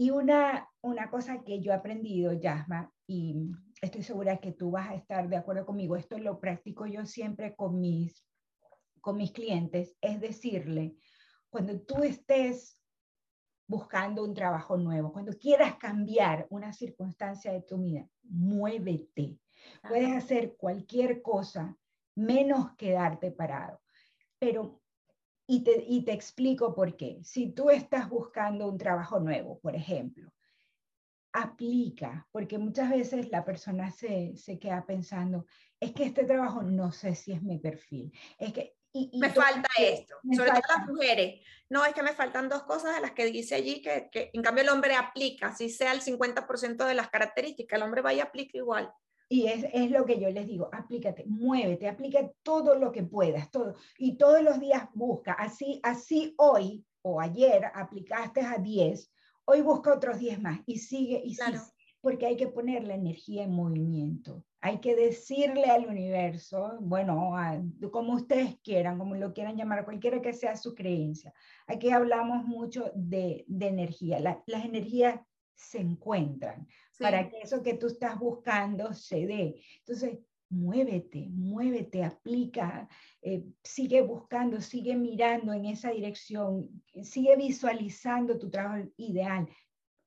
Y 0.00 0.10
una, 0.10 0.70
una 0.80 1.10
cosa 1.10 1.42
que 1.42 1.60
yo 1.60 1.72
he 1.72 1.74
aprendido, 1.74 2.32
Yasma, 2.32 2.88
y 3.08 3.34
estoy 3.82 4.04
segura 4.04 4.38
que 4.38 4.52
tú 4.52 4.70
vas 4.70 4.90
a 4.90 4.94
estar 4.94 5.28
de 5.28 5.36
acuerdo 5.36 5.66
conmigo, 5.66 5.96
esto 5.96 6.16
lo 6.18 6.38
practico 6.38 6.86
yo 6.86 7.04
siempre 7.04 7.56
con 7.56 7.80
mis, 7.80 8.24
con 9.00 9.16
mis 9.16 9.32
clientes, 9.32 9.96
es 10.00 10.20
decirle, 10.20 10.94
cuando 11.50 11.80
tú 11.80 12.04
estés 12.04 12.80
buscando 13.66 14.22
un 14.22 14.34
trabajo 14.34 14.76
nuevo, 14.76 15.12
cuando 15.12 15.32
quieras 15.36 15.74
cambiar 15.78 16.46
una 16.50 16.72
circunstancia 16.72 17.52
de 17.52 17.62
tu 17.62 17.78
vida, 17.78 18.08
muévete. 18.22 19.40
Puedes 19.82 20.12
hacer 20.16 20.56
cualquier 20.56 21.22
cosa 21.22 21.76
menos 22.14 22.76
quedarte 22.76 23.32
parado. 23.32 23.80
Pero 24.38 24.80
y 25.50 25.64
te, 25.64 25.82
y 25.88 26.04
te 26.04 26.12
explico 26.12 26.74
por 26.74 26.94
qué. 26.94 27.20
Si 27.24 27.50
tú 27.50 27.70
estás 27.70 28.08
buscando 28.10 28.68
un 28.68 28.76
trabajo 28.76 29.18
nuevo, 29.18 29.58
por 29.60 29.74
ejemplo, 29.74 30.30
aplica, 31.32 32.28
porque 32.30 32.58
muchas 32.58 32.90
veces 32.90 33.30
la 33.30 33.44
persona 33.46 33.90
se, 33.90 34.36
se 34.36 34.58
queda 34.58 34.84
pensando, 34.84 35.46
es 35.80 35.92
que 35.92 36.04
este 36.04 36.24
trabajo 36.24 36.62
no 36.62 36.92
sé 36.92 37.14
si 37.14 37.32
es 37.32 37.42
mi 37.42 37.58
perfil, 37.58 38.12
es 38.38 38.52
que, 38.52 38.76
me 39.14 39.30
falta 39.30 39.68
esto, 39.78 40.16
sobre 40.34 40.50
todo 40.50 40.60
las 40.76 40.86
mujeres. 40.88 41.40
No, 41.68 41.84
es 41.84 41.94
que 41.94 42.02
me 42.02 42.14
faltan 42.14 42.48
dos 42.48 42.64
cosas 42.64 42.96
de 42.96 43.00
las 43.00 43.12
que 43.12 43.26
dice 43.26 43.54
allí, 43.54 43.80
que, 43.80 44.08
que 44.10 44.30
en 44.32 44.42
cambio 44.42 44.64
el 44.64 44.70
hombre 44.70 44.96
aplica, 44.96 45.54
si 45.54 45.70
sea 45.70 45.92
el 45.92 46.00
50% 46.02 46.84
de 46.84 46.94
las 46.94 47.08
características, 47.08 47.76
el 47.76 47.84
hombre 47.84 48.02
va 48.02 48.12
y 48.12 48.20
aplica 48.20 48.58
igual. 48.58 48.92
Y 49.28 49.46
es, 49.46 49.66
es, 49.72 49.90
lo 49.90 50.06
que 50.06 50.18
yo 50.18 50.30
les 50.30 50.46
digo, 50.46 50.70
aplícate, 50.72 51.24
muévete, 51.26 51.86
aplica 51.86 52.30
todo 52.42 52.74
lo 52.74 52.92
que 52.92 53.02
puedas, 53.02 53.50
todo. 53.50 53.74
Y 53.98 54.16
todos 54.16 54.42
los 54.42 54.58
días 54.58 54.88
busca, 54.94 55.32
así, 55.34 55.80
así 55.82 56.34
hoy 56.38 56.84
o 57.02 57.20
ayer 57.20 57.66
aplicaste 57.74 58.40
a 58.40 58.56
10, 58.56 59.12
hoy 59.44 59.60
busca 59.60 59.92
otros 59.92 60.18
10 60.18 60.40
más 60.40 60.60
y 60.66 60.78
sigue 60.78 61.20
y 61.22 61.34
sigue, 61.34 61.58
porque 62.00 62.26
hay 62.26 62.36
que 62.36 62.48
poner 62.48 62.84
la 62.84 62.94
energía 62.94 63.44
en 63.44 63.52
movimiento. 63.52 64.44
Hay 64.60 64.78
que 64.78 64.96
decirle 64.96 65.66
al 65.66 65.86
universo, 65.86 66.78
bueno, 66.80 67.32
como 67.92 68.14
ustedes 68.14 68.58
quieran, 68.62 68.98
como 68.98 69.14
lo 69.14 69.32
quieran 69.32 69.56
llamar, 69.56 69.84
cualquiera 69.84 70.20
que 70.20 70.32
sea 70.32 70.56
su 70.56 70.74
creencia. 70.74 71.32
Aquí 71.66 71.90
hablamos 71.90 72.44
mucho 72.44 72.90
de, 72.94 73.44
de 73.46 73.68
energía. 73.68 74.18
las 74.20 74.64
energías 74.64 75.20
se 75.54 75.80
encuentran 75.80 76.66
para 76.98 77.28
que 77.28 77.38
eso 77.40 77.62
que 77.62 77.74
tú 77.74 77.86
estás 77.86 78.18
buscando 78.18 78.92
se 78.92 79.26
dé. 79.26 79.62
Entonces, 79.78 80.18
muévete, 80.50 81.28
muévete, 81.30 82.04
aplica, 82.04 82.88
eh, 83.22 83.44
sigue 83.62 84.02
buscando, 84.02 84.60
sigue 84.60 84.96
mirando 84.96 85.52
en 85.52 85.66
esa 85.66 85.90
dirección, 85.90 86.82
sigue 87.02 87.36
visualizando 87.36 88.38
tu 88.38 88.50
trabajo 88.50 88.88
ideal. 88.96 89.48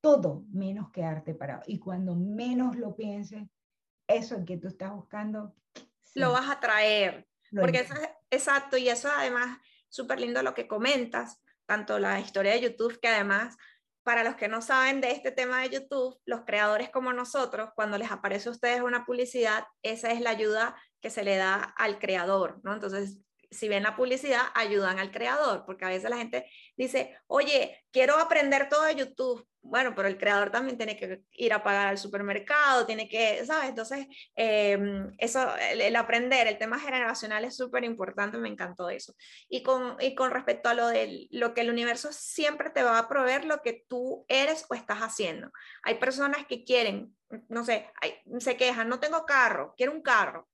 Todo 0.01 0.45
menos 0.51 0.91
quedarte 0.91 1.35
parado. 1.35 1.61
Y 1.67 1.79
cuando 1.79 2.15
menos 2.15 2.75
lo 2.75 2.95
pienses, 2.95 3.47
eso 4.07 4.43
que 4.45 4.57
tú 4.57 4.67
estás 4.67 4.91
buscando. 4.93 5.55
Lo 6.15 6.31
vas 6.31 6.49
a 6.49 6.59
traer. 6.59 7.27
porque 7.51 7.79
eso 7.79 7.93
es 7.93 8.09
exacto. 8.31 8.77
Y 8.77 8.89
eso 8.89 9.09
además, 9.15 9.59
súper 9.89 10.19
lindo 10.19 10.41
lo 10.41 10.53
que 10.53 10.67
comentas, 10.67 11.41
tanto 11.65 11.99
la 11.99 12.19
historia 12.19 12.53
de 12.53 12.61
YouTube, 12.61 12.99
que 12.99 13.07
además 13.07 13.57
para 14.03 14.23
los 14.23 14.35
que 14.35 14.47
no 14.47 14.61
saben 14.61 15.01
de 15.01 15.11
este 15.11 15.31
tema 15.31 15.61
de 15.61 15.69
YouTube, 15.69 16.19
los 16.25 16.41
creadores 16.41 16.89
como 16.89 17.13
nosotros, 17.13 17.69
cuando 17.75 17.97
les 17.97 18.11
aparece 18.11 18.49
a 18.49 18.51
ustedes 18.51 18.81
una 18.81 19.05
publicidad, 19.05 19.65
esa 19.83 20.11
es 20.11 20.21
la 20.21 20.31
ayuda 20.31 20.75
que 21.01 21.09
se 21.09 21.23
le 21.23 21.37
da 21.37 21.55
al 21.55 21.99
creador, 21.99 22.59
¿no? 22.63 22.73
Entonces, 22.73 23.19
si 23.51 23.67
ven 23.67 23.83
la 23.83 23.95
publicidad, 23.97 24.43
ayudan 24.55 24.97
al 24.97 25.11
creador, 25.11 25.65
porque 25.65 25.83
a 25.83 25.89
veces 25.89 26.09
la 26.09 26.17
gente 26.17 26.49
dice, 26.77 27.17
oye, 27.27 27.83
quiero 27.91 28.17
aprender 28.17 28.69
todo 28.69 28.83
de 28.83 28.95
YouTube. 28.95 29.45
Bueno, 29.63 29.93
pero 29.93 30.07
el 30.07 30.17
creador 30.17 30.49
también 30.49 30.77
tiene 30.77 30.97
que 30.97 31.21
ir 31.33 31.53
a 31.53 31.61
pagar 31.61 31.87
al 31.87 31.97
supermercado, 31.99 32.85
tiene 32.87 33.07
que, 33.07 33.45
¿sabes? 33.45 33.69
Entonces, 33.69 34.07
em, 34.35 35.13
eso, 35.19 35.53
el, 35.57 35.95
aprender, 35.95 36.47
el 36.47 36.57
tema 36.57 36.79
generacional 36.79 37.43
es 37.45 37.57
súper 37.57 37.83
importante, 37.83 38.39
me 38.39 38.49
encantó 38.49 38.89
eso. 38.89 39.13
Y 39.49 39.61
con, 39.61 39.97
y 39.99 40.15
con 40.15 40.31
respecto 40.31 40.69
a 40.69 40.73
lo 40.73 40.87
de 40.87 41.27
lo 41.29 41.53
que 41.53 41.61
el 41.61 41.69
universo 41.69 42.09
siempre 42.11 42.71
te 42.71 42.81
va 42.81 42.97
a 42.97 43.07
proveer, 43.07 43.45
lo 43.45 43.61
que 43.61 43.85
tú 43.87 44.25
eres 44.29 44.65
o 44.69 44.73
estás 44.73 44.99
haciendo. 44.99 45.51
Hay 45.83 45.95
personas 45.95 46.47
que 46.47 46.63
quieren, 46.63 47.15
no 47.49 47.63
sé, 47.63 47.91
se 48.39 48.57
quejan, 48.57 48.89
no 48.89 48.99
tengo 48.99 49.25
carro, 49.25 49.75
quiero 49.77 49.91
un 49.91 50.01
carro 50.01 50.47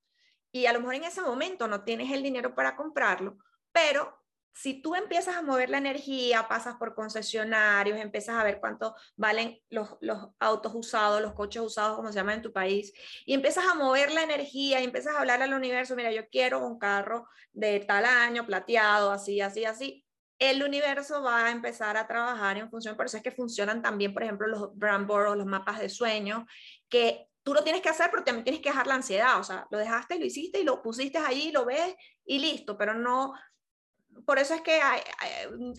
y 0.58 0.66
a 0.66 0.74
lo 0.74 0.80
mejor 0.80 0.96
en 0.96 1.04
ese 1.04 1.22
momento 1.22 1.68
no 1.68 1.84
tienes 1.84 2.12
el 2.12 2.24
dinero 2.24 2.56
para 2.56 2.76
comprarlo, 2.76 3.38
pero 3.72 4.18
si 4.54 4.82
tú 4.82 4.96
empiezas 4.96 5.36
a 5.36 5.44
mover 5.44 5.70
la 5.70 5.78
energía, 5.78 6.48
pasas 6.48 6.78
por 6.78 6.96
concesionarios, 6.96 8.00
empiezas 8.00 8.38
a 8.38 8.44
ver 8.44 8.60
cuánto 8.60 8.96
valen 9.16 9.60
los, 9.70 9.98
los, 10.02 10.30
autos 10.40 10.74
usados, 10.74 11.22
los 11.22 11.34
coches 11.34 11.62
usados, 11.62 11.96
como 11.96 12.10
se 12.12 12.16
llama 12.16 12.34
en 12.34 12.42
tu 12.42 12.52
país, 12.52 12.92
y 13.24 13.36
empiezas 13.36 13.66
a 13.68 13.76
mover 13.76 14.12
la 14.12 14.24
energía 14.24 14.82
y 14.82 14.86
empiezas 14.86 15.16
a 15.16 15.20
hablar 15.20 15.44
al 15.44 15.54
universo, 15.54 15.96
mira, 15.96 16.12
yo 16.12 16.28
quiero 16.30 16.66
un 16.66 16.80
carro 16.80 17.28
de 17.54 17.82
tal 17.82 18.06
año, 18.06 18.48
plateado, 18.48 19.12
así, 19.12 19.42
así, 19.42 19.64
así, 19.64 20.04
el 20.40 20.64
universo 20.64 21.22
va 21.22 21.46
a 21.46 21.52
empezar 21.52 21.96
a 21.96 22.08
trabajar 22.08 22.58
en 22.58 22.72
función, 22.72 22.96
por 22.96 23.06
eso 23.06 23.18
es 23.18 23.24
que 23.24 23.32
funcionan 23.32 23.84
también, 23.84 24.12
por 24.12 24.24
ejemplo, 24.24 24.48
los 24.48 24.76
brand 24.76 25.06
boards, 25.06 25.38
los 25.38 25.46
mapas 25.46 25.80
de 25.80 25.90
sueño, 25.90 26.48
que 26.90 27.28
tú 27.48 27.54
lo 27.54 27.64
tienes 27.64 27.82
que 27.82 27.88
hacer, 27.88 28.10
pero 28.12 28.26
también 28.26 28.44
tienes 28.44 28.62
que 28.62 28.68
dejar 28.68 28.88
la 28.88 28.96
ansiedad, 28.96 29.40
o 29.40 29.44
sea, 29.44 29.66
lo 29.72 29.78
dejaste, 29.78 30.20
lo 30.20 30.26
hiciste 30.26 30.60
y 30.60 30.66
lo 30.66 30.82
pusiste 30.82 31.18
ahí, 31.18 31.50
lo 31.54 31.64
ves 31.64 31.96
y 32.26 32.40
listo, 32.40 32.78
pero 32.78 32.94
no, 32.94 33.34
por 34.26 34.38
eso 34.38 34.54
es 34.54 34.60
que 34.60 34.82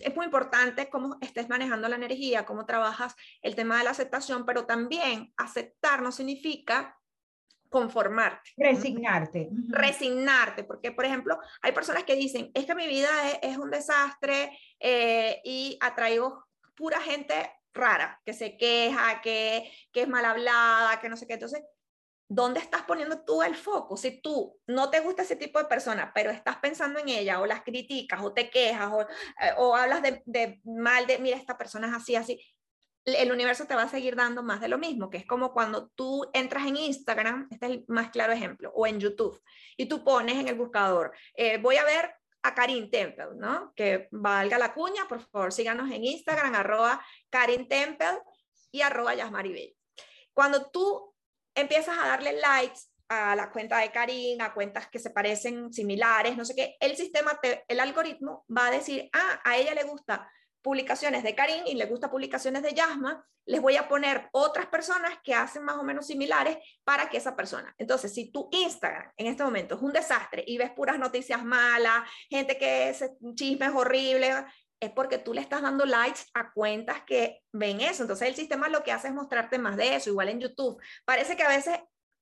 es 0.01 0.15
muy 0.15 0.25
importante 0.25 0.89
cómo 0.89 1.19
estés 1.21 1.47
manejando 1.47 1.87
la 1.87 1.95
energía, 1.95 2.43
cómo 2.43 2.65
trabajas 2.65 3.15
el 3.43 3.53
tema 3.53 3.77
de 3.77 3.83
la 3.83 3.91
aceptación, 3.91 4.47
pero 4.47 4.65
también 4.65 5.31
aceptar 5.37 6.01
no 6.01 6.11
significa 6.11 6.97
conformarte. 7.69 8.49
Resignarte. 8.57 9.51
Resignarte, 9.67 10.63
porque 10.63 10.91
por 10.91 11.05
ejemplo, 11.05 11.37
hay 11.61 11.71
personas 11.71 12.03
que 12.03 12.15
dicen, 12.15 12.49
es 12.55 12.65
que 12.65 12.73
mi 12.73 12.87
vida 12.87 13.11
es, 13.43 13.57
un 13.59 13.69
desastre 13.69 14.57
eh, 14.79 15.39
y 15.43 15.77
atraigo 15.81 16.45
pura 16.75 16.99
gente 16.99 17.51
rara, 17.73 18.21
que 18.25 18.33
se 18.33 18.57
queja, 18.57 19.21
que, 19.21 19.71
que 19.91 20.01
es 20.01 20.07
mal 20.07 20.25
hablada, 20.25 20.99
que 20.99 21.09
no 21.09 21.17
sé 21.17 21.27
qué. 21.27 21.33
Entonces, 21.33 21.63
¿dónde 22.27 22.59
estás 22.59 22.83
poniendo 22.83 23.23
tú 23.23 23.41
el 23.41 23.55
foco? 23.55 23.97
Si 23.97 24.21
tú 24.21 24.59
no 24.67 24.89
te 24.89 24.99
gusta 24.99 25.23
ese 25.23 25.35
tipo 25.35 25.59
de 25.59 25.65
persona, 25.65 26.11
pero 26.13 26.31
estás 26.31 26.57
pensando 26.57 26.99
en 26.99 27.09
ella 27.09 27.41
o 27.41 27.45
las 27.45 27.63
criticas 27.63 28.21
o 28.21 28.33
te 28.33 28.49
quejas 28.49 28.91
o, 28.91 29.01
eh, 29.01 29.53
o 29.57 29.75
hablas 29.75 30.01
de, 30.01 30.21
de, 30.25 30.61
mal 30.63 31.07
de, 31.07 31.17
mira, 31.19 31.37
esta 31.37 31.57
persona 31.57 31.87
es 31.87 31.93
así, 31.93 32.15
así, 32.15 32.39
el 33.05 33.31
universo 33.31 33.65
te 33.65 33.75
va 33.75 33.83
a 33.83 33.89
seguir 33.89 34.15
dando 34.15 34.43
más 34.43 34.61
de 34.61 34.67
lo 34.67 34.77
mismo, 34.77 35.09
que 35.09 35.17
es 35.17 35.25
como 35.25 35.53
cuando 35.53 35.89
tú 35.89 36.29
entras 36.33 36.67
en 36.67 36.77
Instagram, 36.77 37.47
este 37.51 37.65
es 37.65 37.71
el 37.71 37.85
más 37.87 38.09
claro 38.09 38.33
ejemplo, 38.33 38.71
o 38.75 38.85
en 38.85 38.99
YouTube, 38.99 39.41
y 39.77 39.87
tú 39.87 40.03
pones 40.03 40.35
en 40.35 40.47
el 40.47 40.55
buscador, 40.55 41.13
eh, 41.35 41.57
voy 41.57 41.77
a 41.77 41.85
ver 41.85 42.13
a 42.49 42.55
Karin 42.55 42.89
Temple, 42.89 43.29
¿no? 43.35 43.73
Que 43.75 44.07
valga 44.11 44.57
la 44.57 44.73
cuña, 44.73 45.07
por 45.07 45.21
favor, 45.21 45.53
síganos 45.53 45.89
en 45.91 46.03
Instagram, 46.03 46.55
arroba 46.55 47.03
Karin 47.29 47.67
Temple 47.67 48.19
y 48.71 48.81
arroba 48.81 49.15
Yasmaribel. 49.15 49.75
Cuando 50.33 50.69
tú 50.69 51.15
empiezas 51.55 51.97
a 51.97 52.07
darle 52.07 52.33
likes 52.33 52.81
a 53.09 53.35
la 53.35 53.49
cuenta 53.51 53.79
de 53.79 53.91
Karin, 53.91 54.41
a 54.41 54.53
cuentas 54.53 54.87
que 54.87 54.99
se 54.99 55.09
parecen 55.09 55.73
similares, 55.73 56.37
no 56.37 56.45
sé 56.45 56.55
qué, 56.55 56.77
el 56.79 56.95
sistema, 56.95 57.39
el 57.67 57.79
algoritmo 57.79 58.45
va 58.55 58.67
a 58.67 58.71
decir, 58.71 59.09
ah, 59.13 59.41
a 59.43 59.57
ella 59.57 59.73
le 59.73 59.83
gusta 59.83 60.31
publicaciones 60.61 61.23
de 61.23 61.35
Karin 61.35 61.67
y 61.67 61.75
le 61.75 61.85
gusta 61.85 62.11
publicaciones 62.11 62.63
de 62.63 62.73
Yasma, 62.73 63.25
les 63.45 63.61
voy 63.61 63.77
a 63.77 63.87
poner 63.87 64.29
otras 64.31 64.67
personas 64.67 65.17
que 65.23 65.33
hacen 65.33 65.63
más 65.63 65.77
o 65.77 65.83
menos 65.83 66.07
similares 66.07 66.57
para 66.83 67.09
que 67.09 67.17
esa 67.17 67.35
persona. 67.35 67.73
Entonces, 67.77 68.13
si 68.13 68.31
tu 68.31 68.49
Instagram 68.51 69.11
en 69.17 69.27
este 69.27 69.43
momento 69.43 69.75
es 69.75 69.81
un 69.81 69.91
desastre 69.91 70.43
y 70.45 70.57
ves 70.57 70.71
puras 70.71 70.99
noticias 70.99 71.43
malas, 71.43 72.03
gente 72.29 72.57
que 72.57 72.89
es 72.89 73.03
chismes 73.35 73.71
horribles, 73.73 74.35
es 74.79 74.91
porque 74.91 75.17
tú 75.17 75.33
le 75.33 75.41
estás 75.41 75.61
dando 75.61 75.85
likes 75.85 76.21
a 76.33 76.51
cuentas 76.51 77.01
que 77.05 77.41
ven 77.51 77.81
eso. 77.81 78.03
Entonces 78.03 78.27
el 78.27 78.35
sistema 78.35 78.69
lo 78.69 78.83
que 78.83 78.91
hace 78.91 79.07
es 79.07 79.13
mostrarte 79.13 79.57
más 79.57 79.75
de 79.77 79.95
eso, 79.95 80.09
igual 80.09 80.29
en 80.29 80.39
YouTube. 80.39 80.81
Parece 81.05 81.35
que 81.35 81.43
a 81.43 81.49
veces 81.49 81.79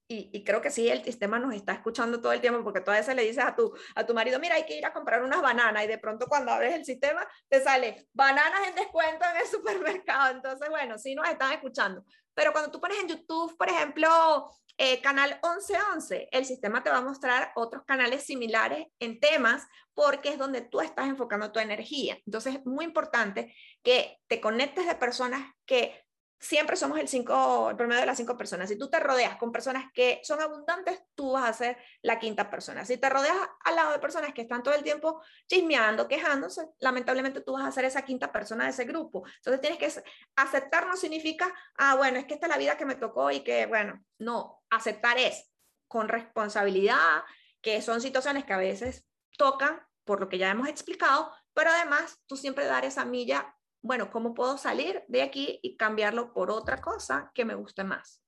y, 0.10 0.44
creo 0.46 0.62
que 0.62 0.72
sí, 0.72 0.88
el 0.88 1.04
sistema 1.04 1.38
nos 1.38 1.54
está 1.54 1.74
escuchando 1.74 2.22
todo 2.22 2.32
el 2.32 2.40
tiempo 2.40 2.64
porque 2.64 2.82
a 2.86 2.94
veces 2.94 3.14
le 3.14 3.24
dices 3.24 3.44
a 3.44 3.56
tu, 3.56 3.74
a 3.94 4.06
tu 4.06 4.14
marido, 4.14 4.40
mira, 4.40 4.56
hay 4.56 4.66
que 4.66 4.78
ir 4.78 4.86
a 4.86 4.94
comprar 4.94 5.22
unas 5.22 5.42
bananas 5.42 5.84
y 5.84 5.88
de 5.88 5.98
pronto 5.98 6.28
cuando 6.28 6.52
abres 6.52 6.76
el 6.76 6.86
sistema 6.86 7.28
te 7.50 7.62
sale 7.62 8.08
bananas 8.14 8.70
en 8.70 8.76
descuento 8.76 9.26
en 9.26 9.42
el 9.42 9.48
supermercado. 9.52 10.32
Entonces, 10.32 10.70
bueno, 10.70 10.98
sí 10.98 11.14
nos 11.14 11.28
están 11.28 11.52
escuchando. 11.52 12.06
Pero 12.34 12.54
cuando 12.54 12.72
tú 12.72 12.80
pones 12.80 13.00
en 13.00 13.10
YouTube, 13.10 13.58
por 13.58 13.68
ejemplo, 13.68 14.50
eh, 14.78 15.02
canal 15.02 15.40
1111, 15.44 16.30
el 16.32 16.46
sistema 16.46 16.84
te 16.84 16.90
va 16.90 16.98
a 16.98 17.02
mostrar 17.02 17.52
otros 17.56 17.84
canales 17.84 18.24
similares 18.24 18.88
en 19.00 19.20
temas 19.20 19.68
porque 19.94 20.30
es 20.30 20.38
donde 20.38 20.62
tú 20.62 20.80
estás 20.80 21.08
enfocando 21.08 21.52
tu 21.52 21.60
energía. 21.60 22.18
Entonces, 22.26 22.56
es 22.56 22.66
muy 22.66 22.86
importante 22.86 23.54
que 23.84 24.20
te 24.28 24.40
conectes 24.40 24.86
de 24.86 24.96
personas 24.96 25.52
que 25.66 26.07
siempre 26.40 26.76
somos 26.76 27.00
el, 27.00 27.08
cinco, 27.08 27.70
el 27.70 27.76
promedio 27.76 28.02
de 28.02 28.06
las 28.06 28.18
cinco 28.18 28.38
personas. 28.38 28.70
Si 28.70 28.78
tú 28.78 28.90
te 28.90 29.00
rodeas 29.00 29.38
con 29.38 29.52
personas 29.52 29.86
que 29.94 30.22
son 30.24 30.40
abundantes, 30.40 31.02
tú 31.16 31.32
vas 31.32 31.50
a 31.50 31.54
ser 31.54 31.78
la 32.02 32.20
quinta 32.20 32.50
persona. 32.50 32.86
Si 32.86 32.98
te 32.98 33.10
rodeas 33.10 33.36
al 33.64 33.76
lado 33.76 33.92
de 33.92 34.00
personas 34.00 34.34
que 34.34 34.42
están 34.42 34.64
todo 34.64 34.74
el 34.74 34.84
tiempo 34.84 35.22
chismeando, 35.48 36.08
quejándose, 36.08 36.70
lamentablemente 36.80 37.42
tú 37.42 37.54
vas 37.54 37.66
a 37.66 37.72
ser 37.72 37.86
esa 37.86 38.04
quinta 38.04 38.32
persona 38.32 38.66
de 38.66 38.72
ese 38.72 38.86
grupo. 38.86 39.24
Entonces 39.38 39.62
tienes 39.62 39.80
que 39.80 40.04
aceptar 40.36 40.88
no 40.88 40.96
significa, 40.96 41.54
ah, 41.78 41.96
bueno, 41.96 42.20
es 42.20 42.26
que 42.26 42.36
esta 42.36 42.46
es 42.46 42.52
la 42.52 42.60
vida 42.60 42.78
que 42.78 42.86
me 42.86 42.96
tocó 42.96 43.32
y 43.32 43.42
que, 43.42 43.66
bueno, 43.66 44.04
no, 44.20 44.64
aceptar 44.70 45.18
es 45.18 45.52
con 45.88 46.08
responsabilidad, 46.08 47.24
que 47.62 47.82
son 47.82 48.02
situaciones 48.02 48.46
que 48.46 48.54
a 48.54 48.58
veces 48.58 49.06
tocan, 49.38 49.82
por 50.04 50.20
lo 50.22 50.30
que 50.30 50.38
ya 50.38 50.52
hemos 50.52 50.70
explicado, 50.70 51.32
pero 51.54 51.70
además 51.72 52.22
tú 52.28 52.38
siempre 52.38 52.66
dar 52.66 52.86
esa 52.86 53.04
milla 53.04 53.57
bueno, 53.88 54.12
¿cómo 54.12 54.34
puedo 54.34 54.58
salir 54.58 55.04
de 55.08 55.22
aquí 55.22 55.60
y 55.64 55.78
cambiarlo 55.78 56.34
por 56.34 56.52
otra 56.52 56.82
cosa 56.82 57.32
que 57.34 57.46
me 57.46 57.56
guste 57.56 57.86
más? 57.86 58.22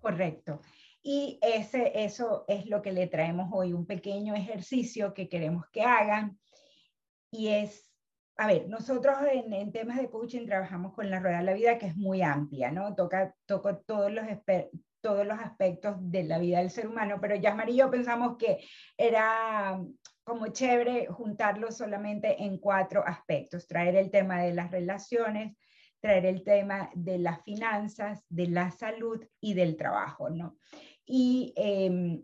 Correcto. 0.00 0.60
Y 1.00 1.38
ese, 1.40 1.92
eso 2.04 2.44
es 2.48 2.66
lo 2.66 2.82
que 2.82 2.92
le 2.92 3.06
traemos 3.06 3.48
hoy, 3.52 3.72
un 3.72 3.86
pequeño 3.86 4.34
ejercicio 4.34 5.14
que 5.14 5.28
queremos 5.28 5.64
que 5.70 5.82
hagan. 5.82 6.38
Y 7.30 7.48
es, 7.48 7.88
a 8.36 8.48
ver, 8.48 8.68
nosotros 8.68 9.16
en, 9.30 9.72
temas 9.72 9.98
de 9.98 10.10
coaching 10.10 10.46
trabajamos 10.46 10.92
con 10.94 11.08
la 11.08 11.20
rueda 11.20 11.38
de 11.38 11.44
la 11.44 11.54
vida, 11.54 11.78
que 11.78 11.86
es 11.86 11.96
muy 11.96 12.22
amplia, 12.22 12.72
¿no? 12.72 12.94
Toca, 12.96 13.34
toca 13.46 13.78
todos 13.78 14.12
los 14.12 14.26
todos 15.00 15.24
los 15.24 15.38
aspectos 15.38 15.94
de 16.00 16.24
la 16.24 16.38
vida 16.38 16.58
del 16.58 16.70
ser 16.70 16.88
humano, 16.88 17.18
pero 17.20 17.36
ya 17.36 17.56
y 17.68 17.76
yo 17.76 17.88
pensamos 17.88 18.36
que 18.36 18.58
era 18.96 19.80
como 20.28 20.48
chévere 20.48 21.06
juntarlo 21.06 21.72
solamente 21.72 22.44
en 22.44 22.58
cuatro 22.58 23.02
aspectos, 23.04 23.66
traer 23.66 23.96
el 23.96 24.10
tema 24.10 24.42
de 24.42 24.52
las 24.52 24.70
relaciones, 24.70 25.56
traer 26.00 26.26
el 26.26 26.44
tema 26.44 26.90
de 26.94 27.18
las 27.18 27.42
finanzas, 27.42 28.24
de 28.28 28.48
la 28.48 28.70
salud 28.70 29.24
y 29.40 29.54
del 29.54 29.76
trabajo, 29.76 30.28
¿no? 30.28 30.58
Y 31.06 31.54
em, 31.56 32.22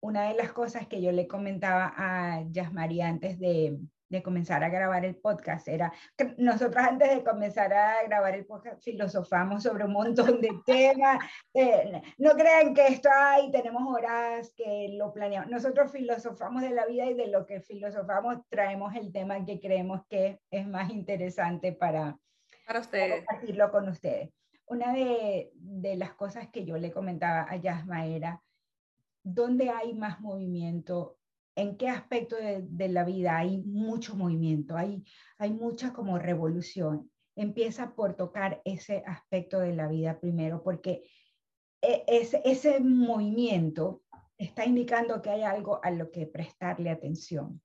una 0.00 0.28
de 0.28 0.36
las 0.36 0.52
cosas 0.52 0.86
que 0.86 1.02
yo 1.02 1.10
le 1.10 1.26
comentaba 1.26 1.92
a 1.96 2.44
Yasmari 2.48 3.00
antes 3.00 3.40
de, 3.40 3.76
de 4.08 4.22
comenzar 4.22 4.62
a 4.62 4.68
grabar 4.68 5.04
el 5.04 5.16
podcast 5.16 5.66
era 5.68 5.92
que 6.16 6.34
nosotros 6.38 6.84
antes 6.84 7.10
de 7.10 7.24
comenzar 7.24 7.72
a 7.72 8.02
grabar 8.04 8.34
el 8.34 8.46
podcast 8.46 8.82
filosofamos 8.82 9.62
sobre 9.62 9.84
un 9.84 9.92
montón 9.92 10.40
de 10.40 10.50
temas. 10.66 11.18
Eh, 11.52 12.02
no 12.18 12.30
crean 12.32 12.74
que 12.74 12.86
esto 12.86 13.08
hay, 13.12 13.50
tenemos 13.50 13.82
horas 13.86 14.52
que 14.56 14.90
lo 14.96 15.12
planeamos. 15.12 15.50
Nosotros 15.50 15.90
filosofamos 15.90 16.62
de 16.62 16.70
la 16.70 16.86
vida 16.86 17.06
y 17.06 17.14
de 17.14 17.28
lo 17.28 17.46
que 17.46 17.60
filosofamos 17.60 18.38
traemos 18.48 18.94
el 18.94 19.12
tema 19.12 19.44
que 19.44 19.60
creemos 19.60 20.02
que 20.08 20.40
es 20.50 20.66
más 20.66 20.90
interesante 20.90 21.72
para, 21.72 22.16
para 22.66 22.80
ustedes. 22.80 23.24
compartirlo 23.24 23.70
con 23.70 23.88
ustedes. 23.88 24.30
Una 24.68 24.92
de, 24.92 25.50
de 25.54 25.96
las 25.96 26.14
cosas 26.14 26.48
que 26.48 26.64
yo 26.64 26.76
le 26.76 26.90
comentaba 26.90 27.46
a 27.48 27.56
Yasma 27.56 28.06
era, 28.06 28.42
¿dónde 29.22 29.70
hay 29.70 29.94
más 29.94 30.20
movimiento 30.20 31.18
en 31.56 31.78
qué 31.78 31.88
aspecto 31.88 32.36
de, 32.36 32.88
la 32.88 33.02
vida 33.04 33.38
hay 33.38 33.58
mucho 33.62 34.14
movimiento, 34.14 34.76
hay, 34.76 35.02
hay 35.38 35.52
mucha 35.52 35.92
como 35.92 36.18
revolución. 36.18 37.10
Empieza 37.34 37.94
por 37.94 38.14
tocar 38.14 38.60
ese 38.64 39.02
aspecto 39.06 39.58
de 39.58 39.74
la 39.74 39.88
vida 39.88 40.20
primero, 40.20 40.62
porque 40.62 41.08
e, 41.80 42.04
ese, 42.06 42.42
ese 42.44 42.80
movimiento 42.80 44.02
está 44.36 44.66
indicando 44.66 45.22
que 45.22 45.30
hay 45.30 45.42
algo 45.42 45.80
a 45.82 45.90
lo 45.90 46.10
que 46.10 46.26
prestarle 46.26 46.90
atención. 46.90 47.62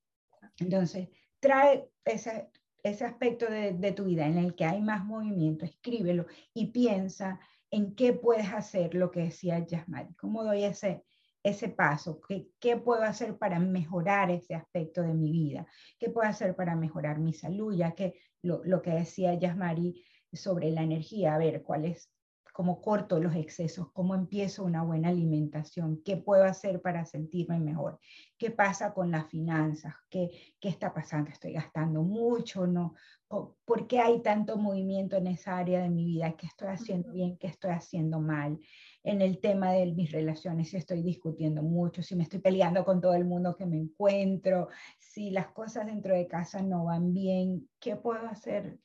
Entonces, 0.58 1.10
trae 1.42 1.90
ese, 2.06 2.50
ese 2.84 3.04
aspecto 3.04 3.46
de, 3.46 3.74
de, 3.74 3.92
tu 3.92 4.06
vida 4.06 4.26
en 4.26 4.38
el 4.38 4.56
que 4.56 4.64
hay 4.64 4.82
más 4.82 5.04
movimiento, 5.04 5.66
escríbelo 5.66 6.28
y 6.54 6.68
piensa 6.68 7.42
en 7.72 7.94
qué 7.96 8.14
puedes 8.14 8.54
hacer 8.54 8.94
lo 8.96 9.12
que 9.12 9.22
decía 9.22 9.60
Yasmari, 9.60 10.14
cómo 10.16 10.46
doy 10.46 10.64
ese, 10.64 11.04
ese 11.44 11.70
paso? 11.70 12.22
¿Qué, 12.28 12.48
¿Qué, 12.60 12.78
puedo 12.78 13.04
hacer 13.04 13.38
para 13.38 13.60
mejorar 13.60 14.32
ese 14.32 14.56
aspecto 14.56 15.02
de 15.02 15.14
mi 15.14 15.32
vida? 15.32 15.68
¿Qué 16.00 16.10
puedo 16.10 16.28
hacer 16.28 16.56
para 16.56 16.76
mejorar 16.76 17.20
mi 17.20 17.34
salud? 17.34 17.74
Ya 17.76 17.94
que 17.94 18.16
lo, 18.42 18.62
lo 18.64 18.82
que 18.82 18.92
decía 18.92 19.34
Yasmari 19.34 20.04
sobre 20.34 20.72
la 20.72 20.84
energía, 20.84 21.36
a 21.36 21.38
ver, 21.38 21.64
¿cuál 21.64 21.86
es, 21.86 22.10
cómo 22.52 22.82
corto 22.82 23.20
los 23.20 23.36
excesos? 23.36 23.92
¿Cómo 23.92 24.16
empiezo 24.16 24.64
una 24.64 24.84
buena 24.84 25.10
alimentación? 25.10 26.02
¿Qué 26.04 26.18
puedo 26.18 26.44
hacer 26.44 26.82
para 26.82 27.06
sentirme 27.06 27.60
mejor? 27.60 28.00
¿Qué 28.38 28.52
pasa 28.52 28.94
con 28.94 29.12
las 29.12 29.28
finanzas? 29.28 29.94
¿Qué, 30.10 30.30
qué 30.60 30.70
está 30.70 30.94
pasando? 30.94 31.32
¿Estoy 31.32 31.54
gastando 31.54 32.04
mucho? 32.04 32.68
¿No? 32.68 32.96
¿Por 33.28 33.88
qué 33.88 34.00
hay 34.00 34.22
tanto 34.22 34.58
movimiento 34.58 35.16
en 35.16 35.28
esa 35.28 35.58
área 35.58 35.82
de 35.82 35.90
mi 35.90 36.06
vida? 36.06 36.34
¿Qué 36.34 36.48
estoy 36.48 36.68
haciendo 36.68 37.12
bien? 37.12 37.38
¿Qué 37.38 37.48
estoy 37.48 37.72
haciendo 37.72 38.20
mal? 38.20 38.60
en 39.04 39.22
el 39.22 39.40
tema 39.40 39.72
de 39.72 39.88
mis 39.88 40.12
relaciones, 40.12 40.70
si 40.70 40.78
estoy 40.78 41.02
discutiendo 41.02 41.64
mucho, 41.64 42.04
si 42.04 42.16
me 42.16 42.24
estoy 42.24 42.40
peleando 42.40 42.86
con 42.86 43.02
todo 43.02 43.16
el 43.16 43.26
mundo 43.26 43.56
que 43.56 43.66
me 43.66 43.78
encuentro, 43.78 44.70
si 45.00 45.32
las 45.32 45.48
cosas 45.48 45.88
dentro 45.88 46.16
de 46.16 46.28
casa 46.28 46.62
no 46.62 46.86
van 46.86 47.14
bien, 47.14 47.68
¿qué 47.80 47.96
puedo 47.96 48.28
hacer? 48.28 48.80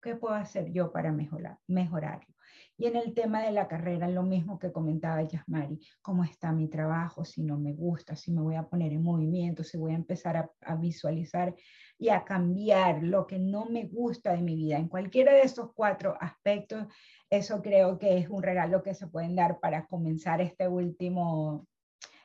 ¿Qué 0.00 0.14
puedo 0.14 0.34
hacer 0.34 0.70
yo 0.72 0.92
para 0.92 1.12
mejorar, 1.12 1.58
mejorarlo? 1.66 2.33
Y 2.76 2.86
en 2.86 2.96
el 2.96 3.14
tema 3.14 3.42
de 3.42 3.52
la 3.52 3.68
carrera, 3.68 4.08
lo 4.08 4.22
mismo 4.22 4.58
que 4.58 4.72
comentaba 4.72 5.22
Yasmari, 5.22 5.78
cómo 6.02 6.24
está 6.24 6.52
mi 6.52 6.68
trabajo, 6.68 7.24
si 7.24 7.42
no 7.42 7.58
me 7.58 7.72
gusta, 7.72 8.16
si 8.16 8.32
me 8.32 8.42
voy 8.42 8.56
a 8.56 8.64
poner 8.64 8.92
en 8.92 9.02
movimiento, 9.02 9.62
si 9.62 9.78
voy 9.78 9.92
a 9.92 9.96
empezar 9.96 10.36
a, 10.36 10.50
a 10.62 10.74
visualizar 10.74 11.54
y 11.98 12.08
a 12.08 12.24
cambiar 12.24 13.02
lo 13.02 13.26
que 13.26 13.38
no 13.38 13.66
me 13.66 13.86
gusta 13.86 14.32
de 14.32 14.42
mi 14.42 14.56
vida. 14.56 14.78
En 14.78 14.88
cualquiera 14.88 15.32
de 15.32 15.42
esos 15.42 15.72
cuatro 15.74 16.16
aspectos, 16.20 16.86
eso 17.30 17.62
creo 17.62 17.98
que 17.98 18.18
es 18.18 18.28
un 18.28 18.42
regalo 18.42 18.82
que 18.82 18.94
se 18.94 19.06
pueden 19.06 19.36
dar 19.36 19.60
para 19.60 19.86
comenzar 19.86 20.40
este 20.40 20.66
último 20.66 21.66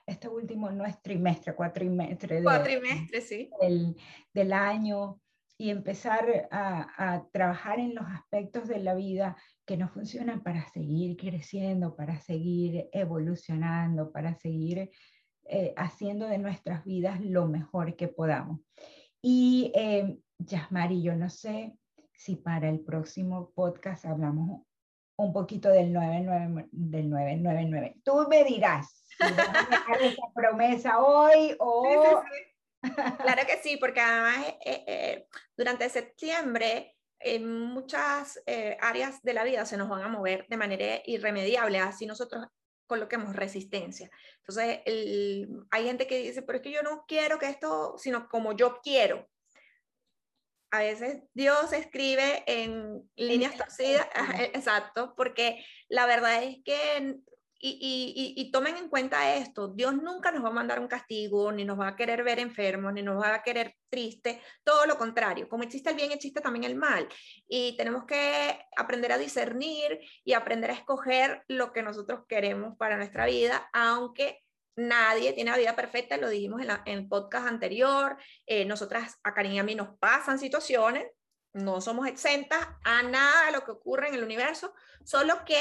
este 0.10 0.28
último 0.28 0.72
no 0.72 0.86
es 0.86 1.00
trimestre, 1.02 1.54
cuatrimestre, 1.54 2.42
cuatrimestre 2.42 3.22
sí. 3.22 3.50
del, 3.62 3.96
del 4.34 4.54
año 4.54 5.20
y 5.58 5.70
empezar 5.70 6.48
a, 6.52 7.14
a, 7.14 7.28
trabajar 7.32 7.80
en 7.80 7.94
los 7.94 8.06
aspectos 8.06 8.68
de 8.68 8.80
la 8.80 8.96
vida 8.96 9.38
que 9.70 9.78
nos 9.78 9.92
funcionan 9.92 10.42
para 10.42 10.68
seguir 10.70 11.16
creciendo, 11.16 11.96
para 11.96 12.20
seguir 12.20 12.90
evolucionando, 12.92 14.12
para 14.12 14.34
seguir 14.34 14.90
eh, 15.46 15.76
haciendo 15.78 16.26
de 16.26 16.40
nuestras 16.40 16.84
vidas 16.86 17.22
lo 17.22 17.46
mejor 17.46 17.96
que 17.96 18.08
podamos. 18.08 18.62
Y 19.22 19.72
eh, 19.76 20.18
Yasmari, 20.40 21.04
yo 21.04 21.16
no 21.16 21.30
sé 21.30 21.78
si 22.16 22.36
para 22.36 22.68
el 22.68 22.80
próximo 22.80 23.52
podcast 23.54 24.06
hablamos 24.06 24.64
un 25.18 25.34
poquito 25.34 25.70
del 25.70 25.94
999. 25.94 26.70
Del 26.72 27.10
999. 27.12 27.98
Tú 28.04 28.26
me 28.28 28.44
dirás 28.46 29.06
si 29.06 29.24
a 29.24 29.94
esa 30.02 30.34
promesa 30.34 30.98
hoy 30.98 31.56
o... 31.60 32.24
Claro 32.82 33.42
que 33.46 33.58
sí, 33.62 33.78
porque 33.78 34.00
además 34.00 34.48
eh, 34.66 34.84
eh, 34.88 35.28
durante 35.56 35.90
septiembre 35.90 36.96
en 37.20 37.50
muchas 37.50 38.42
eh, 38.46 38.78
áreas 38.82 39.22
de 39.24 39.34
la 39.34 39.44
vida 39.44 39.66
se 39.66 39.78
nos 39.78 39.90
van 39.90 40.04
a 40.04 40.08
mover 40.08 40.46
de 40.48 40.58
manera 40.58 41.02
irremediable, 41.06 41.80
así 41.80 42.06
nosotros 42.06 42.46
coloquemos 42.88 43.36
resistencia. 43.36 44.10
Entonces, 44.40 44.80
hay 44.86 45.86
gente 45.86 46.08
que 46.08 46.20
dice, 46.20 46.42
pero 46.42 46.58
es 46.58 46.64
que 46.64 46.72
yo 46.72 46.82
no 46.82 47.06
quiero 47.08 47.38
que 47.38 47.48
esto, 47.48 47.96
sino 47.98 48.28
como 48.28 48.54
yo 48.54 48.80
quiero 48.82 49.30
a 50.72 50.80
veces 50.80 51.24
Dios 51.34 51.74
escribe 51.74 52.44
en 52.46 53.10
líneas 53.16 53.58
torcidas, 53.58 54.08
exacto, 54.54 55.14
porque 55.16 55.64
la 55.88 56.06
verdad 56.06 56.44
es 56.44 56.58
que, 56.64 57.18
y, 57.62 58.34
y, 58.38 58.52
tomen 58.52 58.78
en 58.78 58.90
cuenta 58.90 59.36
esto, 59.36 59.68
Dios 59.68 59.94
nunca 59.96 60.32
nos 60.32 60.44
va 60.44 60.48
a 60.48 60.54
mandar 60.54 60.80
un 60.80 60.88
castigo, 60.88 61.52
ni 61.52 61.66
nos 61.66 61.80
va 61.80 61.90
a 61.90 61.96
querer 61.96 62.24
ver 62.24 62.40
enfermos, 62.40 62.94
ni 62.94 63.02
nos 63.02 63.22
va 63.22 63.36
a 63.36 63.44
querer 63.44 63.76
triste, 63.90 64.42
todo 64.64 64.86
lo 64.86 64.98
contrario, 64.98 65.50
como 65.50 65.64
existe 65.64 65.90
el 65.90 65.96
bien, 65.96 66.12
existe 66.12 66.42
también 66.42 66.64
el 66.64 66.76
mal, 66.76 67.08
y 67.48 67.76
tenemos 67.76 68.06
que 68.06 68.66
aprender 68.78 69.12
a 69.12 69.18
discernir 69.18 70.00
y 70.24 70.34
aprender 70.34 70.72
a 70.72 70.76
escoger 70.76 71.44
lo 71.48 71.74
que 71.74 71.84
nosotros 71.84 72.22
queremos 72.28 72.78
para 72.78 72.98
nuestra 72.98 73.26
vida, 73.26 73.70
aunque 73.74 74.42
Nadie 74.80 75.34
tiene 75.34 75.52
la 75.52 75.58
vida 75.58 75.76
perfecta, 75.76 76.16
lo 76.16 76.30
dijimos 76.30 76.62
en, 76.62 76.70
el 76.86 77.08
podcast 77.10 77.48
anterior. 77.48 78.16
Eh, 78.46 78.64
nosotras, 78.64 79.20
a 79.24 79.34
Karin 79.34 79.52
y 79.52 79.60
a 79.60 79.64
mí 79.64 79.76
nos 79.76 79.98
pasan 79.98 80.40
situaciones, 80.40 81.06
no 81.52 81.82
somos 81.82 82.08
exentas 82.08 82.66
a 82.86 83.04
nada 83.04 83.48
de 83.48 83.52
lo 83.52 83.66
que 83.66 83.72
ocurre 83.72 84.08
en 84.08 84.16
el 84.16 84.24
universo, 84.24 84.74
solo 85.04 85.44
que 85.44 85.60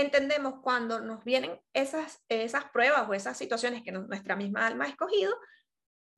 entendemos 0.00 0.60
cuando 0.62 1.00
nos 1.00 1.24
vienen 1.24 1.60
esas, 1.72 2.22
esas 2.28 2.64
pruebas 2.70 3.08
o 3.08 3.14
esas 3.14 3.36
situaciones 3.36 3.82
que 3.82 3.92
nuestra 3.92 4.36
misma 4.36 4.66
alma 4.66 4.84
ha 4.84 4.88
escogido, 4.88 5.36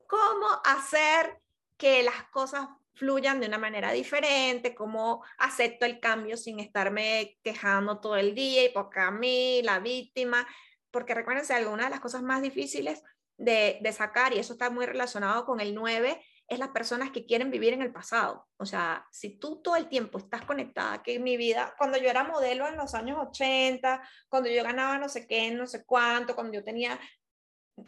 cómo 0.06 0.46
hacer 0.64 1.40
que 1.76 2.02
las 2.02 2.24
cosas 2.30 2.68
fluyan 2.94 3.40
de 3.40 3.46
una 3.46 3.58
manera 3.58 3.92
diferente, 3.92 4.74
cómo 4.74 5.24
acepto 5.38 5.86
el 5.86 6.00
cambio 6.00 6.36
sin 6.36 6.60
estarme 6.60 7.38
quejando 7.42 8.00
todo 8.00 8.16
el 8.16 8.34
día 8.34 8.64
y 8.64 8.68
porque 8.68 9.00
a 9.00 9.10
mí, 9.10 9.62
la 9.62 9.78
víctima, 9.78 10.46
porque 10.90 11.14
recuérdense, 11.14 11.54
alguna 11.54 11.84
de 11.84 11.90
las 11.90 12.00
cosas 12.00 12.22
más 12.22 12.42
difíciles 12.42 13.02
de, 13.38 13.78
de, 13.80 13.92
sacar, 13.92 14.34
y 14.34 14.38
eso 14.38 14.52
está 14.52 14.68
muy 14.68 14.84
relacionado 14.84 15.46
con 15.46 15.60
el 15.60 15.74
9, 15.74 16.22
es 16.50 16.58
las 16.58 16.70
personas 16.70 17.12
que 17.12 17.24
quieren 17.24 17.50
vivir 17.50 17.72
en 17.72 17.80
el 17.80 17.92
pasado. 17.92 18.48
O 18.56 18.66
sea, 18.66 19.06
si 19.12 19.38
tú 19.38 19.62
todo 19.62 19.76
el 19.76 19.88
tiempo 19.88 20.18
estás 20.18 20.44
conectada, 20.44 21.00
que 21.00 21.20
mi 21.20 21.36
vida, 21.36 21.74
cuando 21.78 21.96
yo 21.96 22.10
era 22.10 22.24
modelo 22.24 22.66
en 22.66 22.76
los 22.76 22.92
años 22.94 23.18
80, 23.20 24.02
cuando 24.28 24.50
yo 24.50 24.64
ganaba 24.64 24.98
no 24.98 25.08
sé 25.08 25.28
qué, 25.28 25.52
no 25.52 25.68
sé 25.68 25.84
cuánto, 25.84 26.34
cuando 26.34 26.54
yo 26.54 26.64
tenía, 26.64 26.98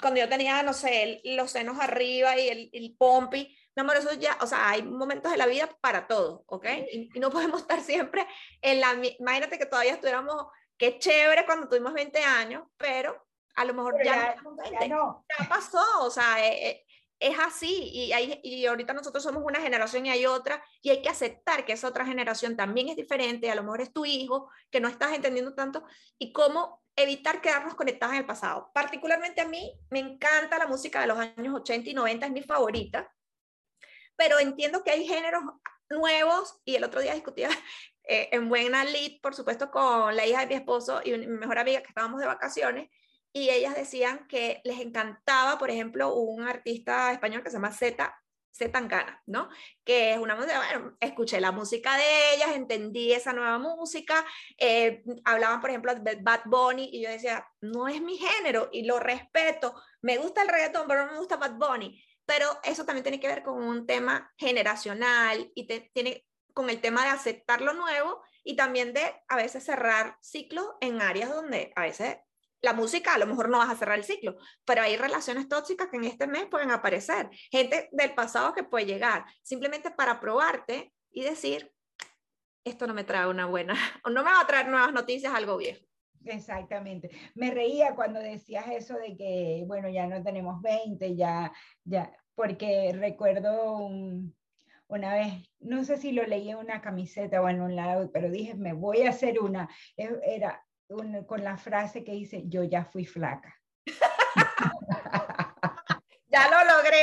cuando 0.01 0.21
yo 0.21 0.29
tenía, 0.29 0.63
no 0.63 0.73
sé, 0.73 1.21
los 1.25 1.51
senos 1.51 1.81
arriba 1.81 2.39
y 2.39 2.49
el, 2.49 2.71
el 2.73 2.95
pompi, 2.97 3.59
mi 3.75 3.81
amor, 3.81 3.97
eso 3.97 4.13
ya, 4.15 4.39
o 4.41 4.47
sea, 4.47 4.69
hay 4.69 4.85
momentos 4.85 5.33
de 5.33 5.39
la 5.39 5.47
vida 5.47 5.69
para 5.81 6.07
todo, 6.07 6.45
¿ok? 6.47 6.67
Y, 6.93 7.11
y 7.15 7.21
no 7.21 7.31
podemos 7.31 7.63
estar 7.63 7.81
siempre 7.81 8.29
en 8.61 8.81
la, 8.81 8.95
imagínate 9.19 9.59
que 9.59 9.67
todavía 9.67 9.95
estuviéramos 9.95 10.47
qué 10.79 11.01
chévere 11.01 11.45
cuando 11.47 11.69
tuvimos 11.69 11.95
20 11.95 12.23
años, 12.23 12.63
pero 12.77 13.27
a 13.57 13.65
lo 13.65 13.75
mejor 13.75 13.97
ya, 14.05 14.37
no, 14.43 14.55
20. 14.55 14.89
ya, 14.89 15.49
pasó, 15.49 15.83
o 16.01 16.11
sea, 16.11 16.47
eh, 16.47 16.69
eh, 16.69 16.85
es 17.23 17.39
así 17.39 17.91
y, 17.93 18.13
hay, 18.13 18.41
y 18.43 18.67
ahorita 18.67 18.93
nosotros 18.93 19.23
somos 19.23 19.43
una 19.45 19.61
generación 19.61 20.05
y 20.07 20.11
hay 20.11 20.27
otra 20.27 20.63
y 20.83 20.91
hay 20.91 21.03
que 21.03 21.09
aceptar 21.09 21.65
que 21.65 21.73
esa 21.73 21.89
otra 21.89 22.05
generación 22.05 22.57
también 22.57 22.89
es 22.89 22.97
diferente, 22.97 23.51
a 23.51 23.55
lo 23.55 23.63
mejor 23.63 23.81
es 23.81 23.93
tu 23.93 24.05
hijo 24.05 24.51
que 24.71 24.81
no 24.81 24.89
estás 24.89 25.13
entendiendo 25.13 25.55
tanto 25.55 25.85
y 26.19 26.33
cómo 26.33 26.83
evitar 26.97 27.41
quedarnos 27.41 27.75
conectados 27.75 28.15
en 28.15 28.21
el 28.21 28.27
pasado. 28.27 28.71
Particularmente 28.75 29.41
a 29.41 29.49
mí 29.49 29.73
me 29.91 30.01
encanta 30.01 30.59
la 30.59 30.67
música 30.67 31.01
de 31.01 31.07
los 31.07 31.19
años 31.19 31.55
80 31.55 31.91
y 31.91 31.95
90, 31.95 32.27
es 32.27 32.33
mi 32.33 32.43
favorita, 32.43 33.15
pero 34.17 34.41
entiendo 34.41 34.83
que 34.83 34.91
hay 34.91 35.07
géneros 35.07 35.45
nuevos 35.89 36.61
y 36.65 36.75
el 36.75 36.85
otro 36.85 37.01
día 37.01 37.15
discutía 37.15 37.51
eh, 38.05 38.31
en 38.33 38.49
buena 38.49 38.85
lead, 38.85 39.21
por 39.23 39.35
supuesto, 39.35 39.71
con 39.71 40.17
la 40.17 40.27
hija 40.27 40.41
de 40.41 40.47
mi 40.47 40.55
esposo 40.55 41.01
y 41.05 41.13
mi 41.13 41.27
mejor 41.27 41.59
amiga 41.59 41.83
que 41.83 41.89
estábamos 41.89 42.21
de 42.21 42.27
vacaciones, 42.27 42.91
y 43.33 43.51
ellas 43.51 43.75
decían 43.75 44.27
que 44.29 44.61
les 44.65 44.81
encantaba, 44.81 45.59
por 45.59 45.71
ejemplo, 45.71 46.15
un 46.15 46.43
artista 46.43 47.13
español 47.13 47.43
que 47.43 47.51
se 47.51 47.57
llama 47.57 47.73
Z, 47.73 48.15
Zetangana, 48.55 49.23
¿no? 49.27 49.49
Que 49.85 50.13
es 50.13 50.19
una 50.19 50.37
música, 50.37 50.59
bueno, 50.59 50.97
escuché 51.01 51.41
la 51.41 51.53
música 51.53 51.97
de 51.97 52.35
ellas, 52.35 52.51
entendí 52.55 53.13
esa 53.13 53.33
nueva 53.33 53.59
música, 53.59 54.25
eh, 54.59 55.03
hablaban, 55.25 55.61
por 55.61 55.71
ejemplo, 55.71 55.95
de 55.95 56.17
Bad 56.17 56.43
Bunny, 56.45 56.91
y 56.93 57.03
yo 57.03 57.09
decía, 57.09 57.47
no 57.63 57.89
es 57.89 58.03
mi 58.03 58.19
género, 58.19 58.69
y 58.71 58.85
lo 58.85 59.01
respeto, 59.01 59.75
me 60.03 60.19
gusta 60.19 60.43
el 60.43 60.49
reggaetón, 60.49 60.87
pero 60.87 61.07
no 61.07 61.13
me 61.13 61.19
gusta 61.19 61.37
Bad 61.37 61.55
Bunny, 61.55 62.05
pero 62.27 62.47
eso 62.63 62.85
también 62.85 63.03
tiene 63.03 63.21
que 63.21 63.29
ver 63.29 63.43
con 63.43 63.63
un 63.63 63.87
tema 63.87 64.31
generacional, 64.37 65.51
y 65.55 65.67
tiene 65.67 66.27
con 66.53 66.69
el 66.69 66.83
tema 66.83 67.05
de 67.05 67.11
aceptar 67.11 67.63
lo 67.63 67.73
nuevo, 67.73 68.23
y 68.45 68.57
también 68.57 68.93
de 68.93 69.15
a 69.29 69.37
veces 69.37 69.65
cerrar 69.65 70.19
ciclos 70.21 70.67
en 70.83 71.01
áreas 71.01 71.31
donde 71.31 71.73
a 71.75 71.83
veces 71.83 72.19
la 72.63 72.73
música 72.73 73.15
a 73.15 73.19
lo 73.19 73.27
mejor 73.27 73.49
no 73.49 73.59
vas 73.59 73.71
a 73.71 73.77
cerrar 73.77 73.99
el 73.99 74.05
ciclo, 74.05 74.37
pero 74.65 74.83
hay 74.83 74.97
relaciones 74.97 75.49
tóxicas 75.49 75.89
que 75.89 75.97
en 75.97 76.05
este 76.05 76.27
mes 76.27 76.47
pueden 76.47 76.71
aparecer. 76.71 77.29
Gente 77.51 77.89
del 77.93 78.15
pasado 78.15 78.55
que 78.55 78.63
puede 78.63 78.87
llegar 78.87 79.25
simplemente 79.43 79.91
para 79.91 80.21
probarte 80.21 80.93
y 81.11 81.23
decir, 81.23 81.73
esto 82.65 82.87
no 82.87 82.95
me 82.95 83.05
trae 83.05 83.27
una 83.27 83.47
buena, 83.47 83.75
o 84.05 84.11
no 84.11 84.23
me 84.23 84.31
va 84.31 84.41
a 84.41 84.47
traer 84.47 84.69
nuevas 84.69 84.93
noticias, 84.93 85.35
algo 85.35 85.57
viejo. 85.57 85.85
Exactamente. 86.25 87.11
Me 87.35 87.51
reía 87.51 87.97
cuando 87.97 88.21
decías 88.21 88.67
eso 88.69 88.95
de 88.95 89.17
que, 89.17 89.65
bueno, 89.67 89.89
ya 89.89 90.07
no 90.07 90.23
tenemos 90.23 90.63
20, 90.63 91.17
ya, 91.17 91.53
ya, 91.85 92.13
porque 92.37 92.93
recuerdo 92.95 93.89
una 94.87 95.15
vez, 95.15 95.51
no 95.59 95.83
sé 95.85 95.97
si 95.97 96.13
lo 96.13 96.25
leí 96.25 96.51
en 96.51 96.59
una 96.59 96.81
camiseta 96.81 97.41
o 97.41 97.49
en 97.49 97.61
un 97.61 97.75
lado, 97.75 98.11
pero 98.13 98.31
dije, 98.31 98.55
me 98.55 98.73
voy 98.73 99.03
a 99.03 99.11
hacer 99.11 99.41
una. 99.41 99.69
E, 99.97 100.09
con 101.27 101.45
la 101.45 101.57
frase 101.57 102.05
que 102.05 102.13
dice, 102.13 102.43
yo 102.47 102.63
ya 102.63 102.85
fui 102.85 103.05
flaca. 103.05 103.59
ya 106.29 106.49
lo 106.49 106.65
logré 106.65 107.03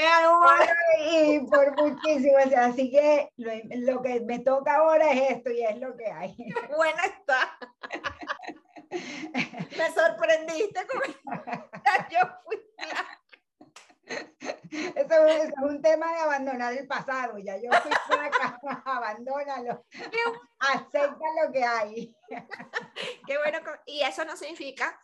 y 1.01 1.39
por 1.41 1.75
muchísimo, 1.75 2.37
así 2.57 2.91
que 2.91 3.29
lo, 3.37 4.01
que 4.01 4.21
me 4.21 4.39
toca 4.39 4.77
ahora 4.77 5.11
es 5.11 5.31
esto 5.31 5.51
y 5.51 5.63
es 5.63 5.77
lo 5.79 5.95
que 5.95 6.11
hay. 6.11 6.35
Buena 6.75 7.03
está. 7.05 7.57
me 9.77 9.91
sorprendiste 9.93 10.87
con 10.87 11.01
yo 12.09 12.19
fui 12.43 12.57
flaca. 12.77 13.19
Eso, 14.71 15.25
es 15.25 15.51
un 15.61 15.81
tema 15.81 16.11
de 16.13 16.19
abandonar 16.19 16.73
el 16.73 16.87
pasado, 16.87 17.37
ya 17.39 17.57
yo 17.57 17.69
fui 17.81 17.91
flaca, 18.07 18.59
abandónalo, 18.85 19.85
acepta 20.59 21.25
lo 21.43 21.51
que 21.51 21.63
hay. 21.63 22.15
Qué 23.25 23.37
bueno, 23.37 23.59
y 23.85 24.01
eso 24.01 24.25
no 24.25 24.37
significa 24.37 24.99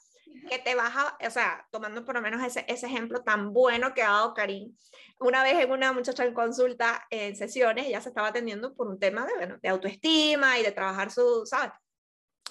que 0.49 0.59
te 0.59 0.75
vas 0.75 0.95
a, 0.95 1.17
o 1.25 1.29
sea, 1.31 1.67
tomando 1.71 2.05
por 2.05 2.15
lo 2.15 2.21
menos 2.21 2.43
ese, 2.43 2.65
ese 2.67 2.87
ejemplo 2.87 3.23
tan 3.23 3.53
bueno 3.53 3.93
que 3.93 4.03
ha 4.03 4.09
dado 4.09 4.33
Karim, 4.33 4.75
una 5.19 5.43
vez 5.43 5.55
en 5.55 5.71
una 5.71 5.93
muchacha 5.93 6.25
en 6.25 6.33
consulta, 6.33 7.05
en 7.09 7.35
sesiones, 7.35 7.87
ella 7.87 8.01
se 8.01 8.09
estaba 8.09 8.27
atendiendo 8.27 8.75
por 8.75 8.87
un 8.87 8.99
tema 8.99 9.25
de, 9.25 9.33
bueno, 9.35 9.57
de 9.61 9.69
autoestima 9.69 10.59
y 10.59 10.63
de 10.63 10.71
trabajar 10.71 11.11
su, 11.11 11.45
¿sabes? 11.45 11.71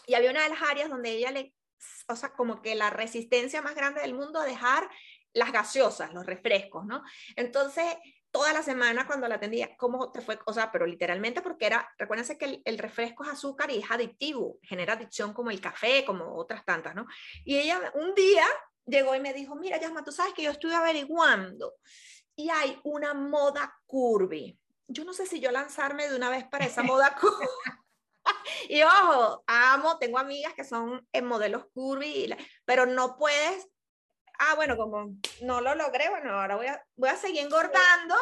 Y 0.06 0.14
había 0.14 0.30
una 0.30 0.42
de 0.42 0.50
las 0.50 0.62
áreas 0.62 0.90
donde 0.90 1.10
ella 1.10 1.30
le, 1.30 1.54
o 2.08 2.16
sea, 2.16 2.30
como 2.30 2.62
que 2.62 2.74
la 2.74 2.90
resistencia 2.90 3.62
más 3.62 3.74
grande 3.74 4.00
del 4.00 4.14
mundo 4.14 4.40
a 4.40 4.44
dejar 4.44 4.88
las 5.34 5.52
gaseosas, 5.52 6.14
los 6.14 6.24
refrescos, 6.24 6.86
¿no? 6.86 7.02
Entonces, 7.36 7.84
toda 8.34 8.52
la 8.52 8.62
semana 8.62 9.06
cuando 9.06 9.28
la 9.28 9.36
atendía, 9.36 9.76
¿cómo 9.76 10.10
te 10.10 10.20
fue? 10.20 10.38
O 10.46 10.52
sea, 10.52 10.72
pero 10.72 10.86
literalmente 10.86 11.40
porque 11.42 11.66
era, 11.66 11.88
recuérdense 11.98 12.36
que 12.38 12.62
el, 12.64 12.78
refresco 12.78 13.22
es 13.22 13.30
azúcar 13.30 13.70
y 13.70 13.78
es 13.78 13.90
adictivo, 13.90 14.58
genera 14.62 14.94
adicción 14.94 15.32
como 15.32 15.52
el 15.52 15.60
café, 15.60 16.04
como 16.04 16.34
otras 16.34 16.64
tantas, 16.64 16.96
¿no? 16.96 17.06
Y 17.44 17.58
ella 17.58 17.92
un 17.94 18.12
día 18.14 18.44
llegó 18.86 19.14
y 19.14 19.20
me 19.20 19.32
dijo, 19.32 19.54
mira, 19.54 19.80
Yasma, 19.80 20.02
tú 20.02 20.10
sabes 20.10 20.34
que 20.34 20.42
yo 20.42 20.50
estuve 20.50 20.74
averiguando 20.74 21.74
y 22.34 22.50
hay 22.50 22.78
una 22.82 23.14
moda 23.14 23.72
curvy. 23.86 24.58
Yo 24.88 25.04
no 25.04 25.12
sé 25.12 25.26
si 25.26 25.38
yo 25.38 25.52
lanzarme 25.52 26.08
de 26.08 26.16
una 26.16 26.28
vez 26.28 26.44
para 26.48 26.66
esa 26.66 26.82
moda 26.82 27.14
curvy. 27.14 27.46
y 28.68 28.82
ojo, 28.82 29.44
amo, 29.46 29.98
tengo 29.98 30.18
amigas 30.18 30.54
que 30.54 30.64
son 30.64 31.06
en 31.12 31.24
modelos 31.24 31.66
curvy, 31.72 32.34
pero 32.64 32.84
no 32.84 33.16
puedes 33.16 33.68
ah, 34.38 34.54
bueno, 34.56 34.76
como 34.76 35.16
no 35.42 35.60
lo 35.60 35.74
logré, 35.74 36.08
bueno, 36.10 36.32
ahora 36.32 36.56
voy 36.56 36.66
a, 36.66 36.82
voy 36.96 37.08
a 37.08 37.16
seguir 37.16 37.42
engordando 37.42 38.14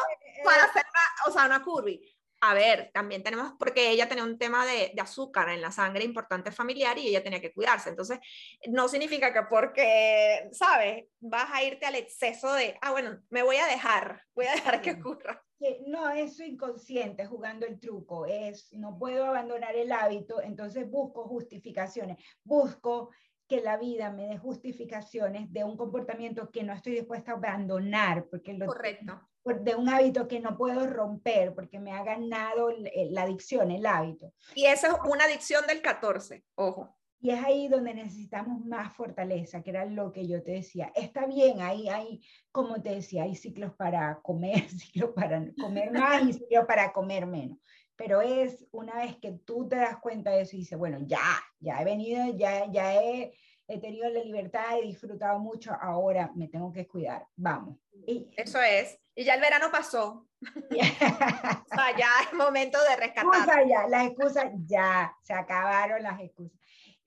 para 0.43 0.63
hacer 0.63 0.83
una, 0.83 1.29
o 1.29 1.31
sea, 1.31 1.45
una 1.45 1.63
curvy. 1.63 2.01
A 2.45 2.53
ver, 2.53 2.91
también 2.93 3.23
tenemos, 3.23 3.53
porque 3.57 3.89
ella 3.89 4.09
tenía 4.09 4.25
un 4.25 4.37
tema 4.37 4.65
de, 4.65 4.91
de, 4.93 5.01
azúcar 5.01 5.47
en 5.47 5.61
la 5.61 5.71
sangre 5.71 6.03
importante 6.03 6.51
familiar 6.51 6.97
y 6.97 7.07
ella 7.07 7.23
tenía 7.23 7.39
que 7.39 7.53
cuidarse. 7.53 7.89
Entonces, 7.89 8.19
no 8.67 8.89
significa 8.89 9.31
que 9.31 9.43
porque, 9.43 10.49
¿sabes? 10.51 11.05
Vas 11.21 11.49
a 11.53 11.63
irte 11.63 11.85
al 11.85 11.95
exceso 11.95 12.53
de, 12.53 12.77
ah, 12.81 12.91
bueno, 12.91 13.17
me 13.29 13.43
voy 13.43 13.55
a 13.55 13.65
dejar, 13.65 14.23
voy 14.35 14.47
a 14.47 14.55
dejar 14.55 14.81
que 14.81 14.91
ocurra. 14.91 15.41
No, 15.87 16.09
es 16.09 16.39
inconsciente 16.39 17.25
jugando 17.25 17.65
el 17.65 17.79
truco, 17.79 18.25
es 18.25 18.73
no 18.73 18.97
puedo 18.97 19.25
abandonar 19.25 19.75
el 19.75 19.91
hábito, 19.91 20.41
entonces 20.41 20.89
busco 20.89 21.25
justificaciones, 21.27 22.17
busco 22.43 23.11
que 23.47 23.61
la 23.61 23.77
vida 23.77 24.11
me 24.11 24.27
dé 24.27 24.37
justificaciones 24.37 25.51
de 25.51 25.63
un 25.63 25.77
comportamiento 25.77 26.49
que 26.51 26.63
no 26.63 26.73
estoy 26.73 26.93
dispuesta 26.93 27.31
a 27.31 27.35
abandonar, 27.35 28.27
porque 28.29 28.53
lo, 28.53 28.65
Correcto. 28.65 29.21
de 29.43 29.75
un 29.75 29.89
hábito 29.89 30.27
que 30.27 30.39
no 30.39 30.57
puedo 30.57 30.87
romper, 30.87 31.53
porque 31.53 31.79
me 31.79 31.91
ha 31.91 32.03
ganado 32.03 32.69
la 32.71 33.23
adicción, 33.23 33.71
el 33.71 33.85
hábito. 33.85 34.33
Y 34.55 34.65
esa 34.65 34.87
es 34.87 34.93
una 35.05 35.25
adicción 35.25 35.65
del 35.67 35.81
14, 35.81 36.43
ojo. 36.55 36.95
Y 37.19 37.29
es 37.29 37.41
ahí 37.41 37.69
donde 37.69 37.93
necesitamos 37.93 38.65
más 38.65 38.93
fortaleza, 38.93 39.63
que 39.63 39.69
era 39.69 39.85
lo 39.85 40.11
que 40.11 40.27
yo 40.27 40.43
te 40.43 40.51
decía. 40.51 40.91
Está 40.93 41.25
bien, 41.25 41.61
ahí 41.61 41.87
hay, 41.87 42.21
como 42.51 42.81
te 42.81 42.89
decía, 42.89 43.23
hay 43.23 43.35
ciclos 43.35 43.73
para 43.75 44.19
comer, 44.21 44.67
ciclos 44.69 45.11
para 45.15 45.41
comer 45.61 45.91
más 45.91 46.23
y 46.23 46.33
ciclos 46.33 46.65
para 46.65 46.91
comer 46.91 47.25
menos 47.25 47.59
pero 47.95 48.21
es 48.21 48.65
una 48.71 48.95
vez 48.95 49.17
que 49.17 49.31
tú 49.45 49.67
te 49.67 49.75
das 49.75 49.97
cuenta 49.97 50.31
de 50.31 50.41
eso 50.41 50.55
y 50.55 50.59
dices, 50.59 50.77
bueno, 50.77 50.99
ya, 51.01 51.41
ya 51.59 51.81
he 51.81 51.85
venido, 51.85 52.25
ya, 52.35 52.65
ya 52.71 52.95
he, 52.95 53.33
he 53.67 53.79
tenido 53.79 54.09
la 54.09 54.23
libertad, 54.23 54.77
he 54.79 54.87
disfrutado 54.87 55.39
mucho, 55.39 55.73
ahora 55.79 56.31
me 56.35 56.47
tengo 56.47 56.71
que 56.71 56.87
cuidar, 56.87 57.25
vamos. 57.35 57.77
Y, 58.07 58.29
eso 58.35 58.61
es, 58.61 58.99
y 59.15 59.23
ya 59.23 59.35
el 59.35 59.41
verano 59.41 59.69
pasó. 59.71 60.27
o 60.41 60.75
sea, 60.75 61.97
ya 61.97 62.09
es 62.25 62.33
momento 62.33 62.77
de 62.89 62.95
rescatar. 62.95 63.67
ya, 63.67 63.87
las 63.87 64.07
excusas 64.07 64.51
ya, 64.65 65.15
se 65.21 65.33
acabaron 65.33 66.01
las 66.03 66.19
excusas. 66.19 66.57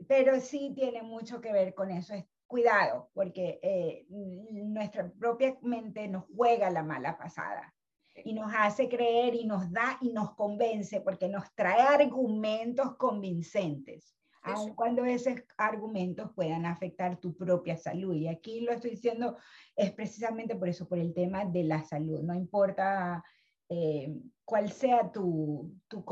Pero 0.07 0.41
sí 0.41 0.73
tiene 0.75 1.03
mucho 1.03 1.41
que 1.41 1.53
ver 1.53 1.75
con 1.75 1.91
eso, 1.91 2.15
es 2.15 2.25
cuidado, 2.47 3.11
porque 3.13 3.59
eh, 3.63 4.07
nuestra 4.09 5.11
propia 5.19 5.57
mente 5.63 6.07
nos 6.07 6.25
juega 6.35 6.71
la 6.71 6.83
mala 6.83 7.19
pasada 7.19 7.75
y 8.25 8.33
nos 8.33 8.53
hace 8.55 8.89
creer 8.89 9.35
y 9.35 9.45
nos 9.45 9.71
da 9.71 9.99
y 10.01 10.11
nos 10.11 10.35
convence 10.35 11.01
porque 11.01 11.29
nos 11.29 11.55
trae 11.55 11.81
argumentos 11.81 12.97
convincentes, 12.97 14.15
aun 14.43 14.75
cuando 14.75 15.05
esos 15.05 15.35
argumentos 15.57 16.31
puedan 16.35 16.67
afectar 16.67 17.19
tu 17.19 17.37
propia 17.37 17.77
salud. 17.77 18.15
Y 18.15 18.29
aquí 18.29 18.61
lo 18.61 18.73
estoy 18.73 18.93
diciendo 18.93 19.37
es 19.75 19.93
precisamente 19.93 20.55
por 20.57 20.69
eso, 20.69 20.89
por 20.89 20.99
el 20.99 21.13
tema 21.15 21.45
de 21.45 21.65
la 21.65 21.83
salud. 21.83 22.23
No 22.23 22.35
importa 22.35 23.25
eh, 23.69 24.15
cuál 24.45 24.71
sea 24.71 25.11
tu, 25.11 25.75
tu 25.89 26.05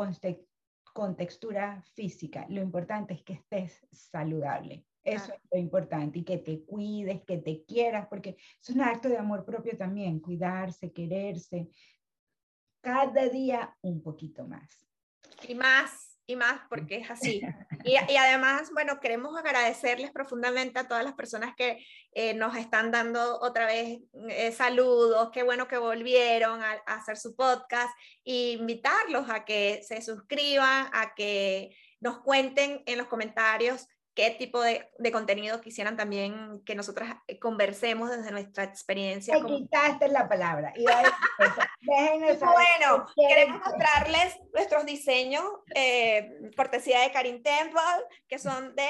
contextura 0.93 1.83
física, 1.95 2.47
lo 2.49 2.61
importante 2.61 3.14
es 3.14 3.23
que 3.23 3.35
estés 3.35 3.87
saludable. 3.93 4.85
Eso 5.05 5.35
es 5.35 5.40
lo 5.53 5.59
importante, 5.59 6.21
y 6.21 6.25
que 6.25 6.38
te 6.38 6.64
cuides, 6.64 7.23
que 7.25 7.37
te 7.37 7.62
quieras, 7.64 8.07
porque 8.09 8.37
es 8.61 8.71
un 8.71 8.81
acto 8.81 9.09
de 9.09 9.19
amor 9.19 9.45
propio 9.45 9.77
también, 9.77 10.19
cuidarse, 10.19 10.93
quererse, 10.93 11.69
cada 12.81 13.29
día 13.29 13.77
un 13.83 14.03
poquito 14.03 14.47
más. 14.47 14.88
Y 15.47 15.55
más, 15.55 16.19
y 16.27 16.37
más, 16.37 16.62
porque 16.71 16.97
es 16.97 17.11
así. 17.11 17.43
Y, 17.85 17.90
y 17.93 18.17
además, 18.17 18.71
bueno, 18.73 18.99
queremos 18.99 19.37
agradecerles 19.37 20.11
profundamente 20.11 20.79
a 20.79 20.88
todas 20.88 21.05
las 21.05 21.12
personas 21.12 21.55
que 21.55 21.85
eh, 22.12 22.33
nos 22.33 22.57
están 22.57 22.90
dando 22.90 23.40
otra 23.40 23.67
vez 23.67 24.01
eh, 24.31 24.53
saludos, 24.53 25.29
qué 25.33 25.43
bueno 25.43 25.69
que 25.69 25.77
volvieron 25.77 26.62
a, 26.62 26.73
a, 26.87 26.95
hacer 26.95 27.19
su 27.19 27.37
podcast, 27.37 27.95
e 28.25 28.53
invitarlos 28.53 29.29
a 29.29 29.45
que 29.45 29.83
se 29.83 30.01
suscriban, 30.01 30.88
a 30.95 31.14
que 31.14 31.77
nos 32.01 32.21
cuenten 32.21 32.83
en 32.87 32.97
los 32.97 33.07
comentarios 33.09 33.87
qué 34.14 34.31
tipo 34.31 34.61
de, 34.61 34.88
de, 34.98 35.12
contenido 35.12 35.61
quisieran 35.61 35.96
también 35.96 36.62
que 36.64 36.74
nosotras 36.74 37.16
eh, 37.27 37.38
conversemos 37.38 38.11
desde 38.11 38.31
nuestra 38.31 38.64
experiencia. 38.64 39.38
Me 39.38 39.46
quitaste 39.46 40.09
la 40.09 40.29
palabra. 40.29 40.72
Y 40.77 40.85
bueno, 42.40 43.07
queremos 43.16 43.61
mostrarles 43.64 44.37
nuestros 44.53 44.87
diseños, 44.87 45.44
eh, 45.74 46.31
cortesía 46.57 47.00
de 47.00 47.12
Karin 47.12 47.42
Temple, 47.42 47.81
que 48.29 48.38
son 48.38 48.74
de 48.77 48.88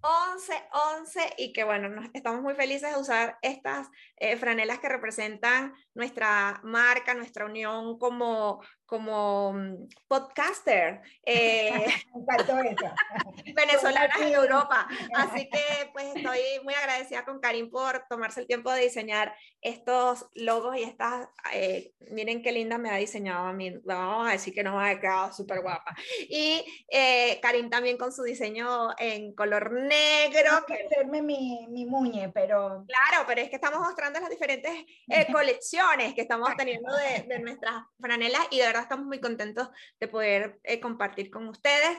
11, 0.00 0.52
11 1.00 1.34
y 1.38 1.52
que 1.52 1.64
bueno, 1.64 1.88
nos, 1.88 2.06
estamos 2.14 2.40
muy 2.40 2.54
felices 2.54 2.92
de 2.92 3.00
usar 3.00 3.36
estas 3.42 3.88
eh, 4.16 4.36
franelas 4.36 4.78
que 4.78 4.88
representan 4.88 5.74
nuestra 5.94 6.60
marca, 6.62 7.14
nuestra 7.14 7.46
unión 7.46 7.98
como, 7.98 8.62
como 8.88 9.52
mm, 9.52 9.88
podcaster 10.08 11.02
eh, 11.22 11.86
venezolana 13.54 14.14
en 14.18 14.32
Europa. 14.32 14.88
Así 15.14 15.48
que 15.50 15.90
pues 15.92 16.16
estoy 16.16 16.40
muy 16.64 16.72
agradecida 16.72 17.24
con 17.24 17.38
Karim 17.38 17.70
por 17.70 18.06
tomarse 18.08 18.40
el 18.40 18.46
tiempo 18.46 18.72
de 18.72 18.82
diseñar 18.82 19.34
estos 19.60 20.26
logos 20.34 20.76
y 20.76 20.84
estas, 20.84 21.28
eh, 21.52 21.92
miren 22.10 22.42
qué 22.42 22.50
linda 22.50 22.78
me 22.78 22.90
ha 22.90 22.96
diseñado 22.96 23.46
a 23.46 23.52
mí, 23.52 23.76
vamos 23.84 24.28
a 24.28 24.32
decir 24.32 24.54
que 24.54 24.62
nos 24.62 24.82
ha 24.82 24.98
quedado 24.98 25.32
súper 25.34 25.60
guapa. 25.60 25.94
Y 26.28 26.64
eh, 26.88 27.38
Karim 27.42 27.68
también 27.68 27.98
con 27.98 28.10
su 28.10 28.22
diseño 28.22 28.90
en 28.98 29.34
color 29.34 29.72
negro. 29.72 30.64
que 30.66 30.86
hacerme 30.86 31.20
mi, 31.20 31.66
mi 31.68 31.84
muñe, 31.84 32.30
pero... 32.32 32.86
Claro, 32.86 33.26
pero 33.26 33.42
es 33.42 33.50
que 33.50 33.56
estamos 33.56 33.80
mostrando 33.80 34.20
las 34.20 34.30
diferentes 34.30 34.72
eh, 35.08 35.26
colecciones 35.30 36.14
que 36.14 36.22
estamos 36.22 36.48
teniendo 36.56 36.90
de, 36.94 37.24
de 37.24 37.38
nuestras 37.40 37.82
franelas 38.00 38.46
y 38.50 38.60
de 38.60 38.66
verdad 38.66 38.77
estamos 38.82 39.06
muy 39.06 39.20
contentos 39.20 39.68
de 40.00 40.08
poder 40.08 40.60
eh, 40.64 40.80
compartir 40.80 41.30
con 41.30 41.48
ustedes. 41.48 41.98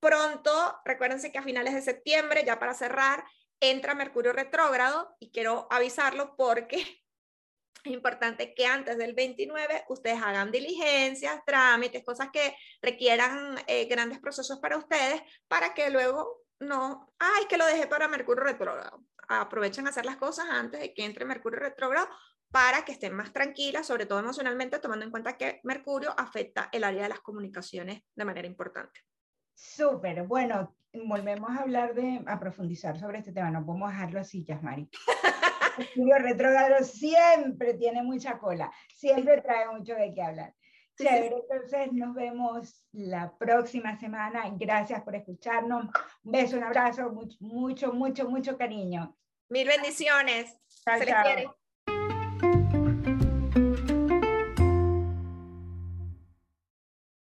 Pronto, 0.00 0.50
recuérdense 0.84 1.30
que 1.30 1.38
a 1.38 1.42
finales 1.42 1.74
de 1.74 1.82
septiembre, 1.82 2.44
ya 2.44 2.58
para 2.58 2.74
cerrar, 2.74 3.24
entra 3.60 3.94
Mercurio 3.94 4.32
retrógrado 4.32 5.14
y 5.18 5.30
quiero 5.30 5.68
avisarlo 5.70 6.34
porque 6.36 6.76
es 7.84 7.92
importante 7.92 8.54
que 8.54 8.66
antes 8.66 8.96
del 8.98 9.14
29 9.14 9.84
ustedes 9.88 10.22
hagan 10.22 10.50
diligencias, 10.50 11.44
trámites, 11.44 12.04
cosas 12.04 12.28
que 12.32 12.56
requieran 12.82 13.58
eh, 13.66 13.84
grandes 13.86 14.18
procesos 14.18 14.58
para 14.60 14.78
ustedes, 14.78 15.22
para 15.48 15.74
que 15.74 15.90
luego 15.90 16.42
no, 16.60 17.12
ay, 17.18 17.46
que 17.48 17.56
lo 17.56 17.66
dejé 17.66 17.86
para 17.86 18.08
Mercurio 18.08 18.44
retrógrado. 18.44 19.04
Aprovechen 19.28 19.86
a 19.86 19.90
hacer 19.90 20.04
las 20.04 20.16
cosas 20.16 20.46
antes 20.50 20.80
de 20.80 20.94
que 20.94 21.04
entre 21.04 21.24
Mercurio 21.24 21.58
retrógrado 21.58 22.08
para 22.50 22.84
que 22.84 22.92
estén 22.92 23.14
más 23.14 23.32
tranquilas, 23.32 23.86
sobre 23.86 24.06
todo 24.06 24.18
emocionalmente, 24.18 24.78
tomando 24.78 25.04
en 25.04 25.10
cuenta 25.10 25.36
que 25.36 25.60
Mercurio 25.62 26.12
afecta 26.18 26.68
el 26.72 26.84
área 26.84 27.04
de 27.04 27.08
las 27.08 27.20
comunicaciones 27.20 28.02
de 28.14 28.24
manera 28.24 28.46
importante. 28.46 29.00
Súper, 29.54 30.24
bueno, 30.24 30.76
volvemos 30.92 31.50
a 31.50 31.62
hablar 31.62 31.94
de, 31.94 32.22
a 32.26 32.38
profundizar 32.40 32.98
sobre 32.98 33.18
este 33.18 33.32
tema, 33.32 33.50
no 33.50 33.64
podemos 33.64 33.90
dejarlo 33.90 34.20
así, 34.20 34.44
Yasmari. 34.44 34.90
Mercurio 35.78 36.18
retrógrado 36.18 36.84
siempre 36.84 37.74
tiene 37.74 38.02
mucha 38.02 38.38
cola, 38.38 38.70
siempre 38.94 39.40
trae 39.40 39.68
mucho 39.68 39.94
de 39.94 40.12
qué 40.12 40.22
hablar. 40.22 40.54
Chévere, 41.02 41.36
entonces 41.36 41.92
nos 41.92 42.14
vemos 42.14 42.84
la 42.92 43.36
próxima 43.36 43.98
semana. 43.98 44.44
Gracias 44.56 45.02
por 45.02 45.14
escucharnos. 45.14 45.86
Un 46.24 46.32
beso, 46.32 46.56
un 46.56 46.64
abrazo, 46.64 47.10
mucho, 47.10 47.36
mucho, 47.40 47.92
mucho, 47.92 48.28
mucho 48.28 48.56
cariño. 48.56 49.16
Mil 49.48 49.66
bendiciones. 49.66 50.56
Se 50.66 51.04
les 51.04 51.14
quiere. 51.22 51.48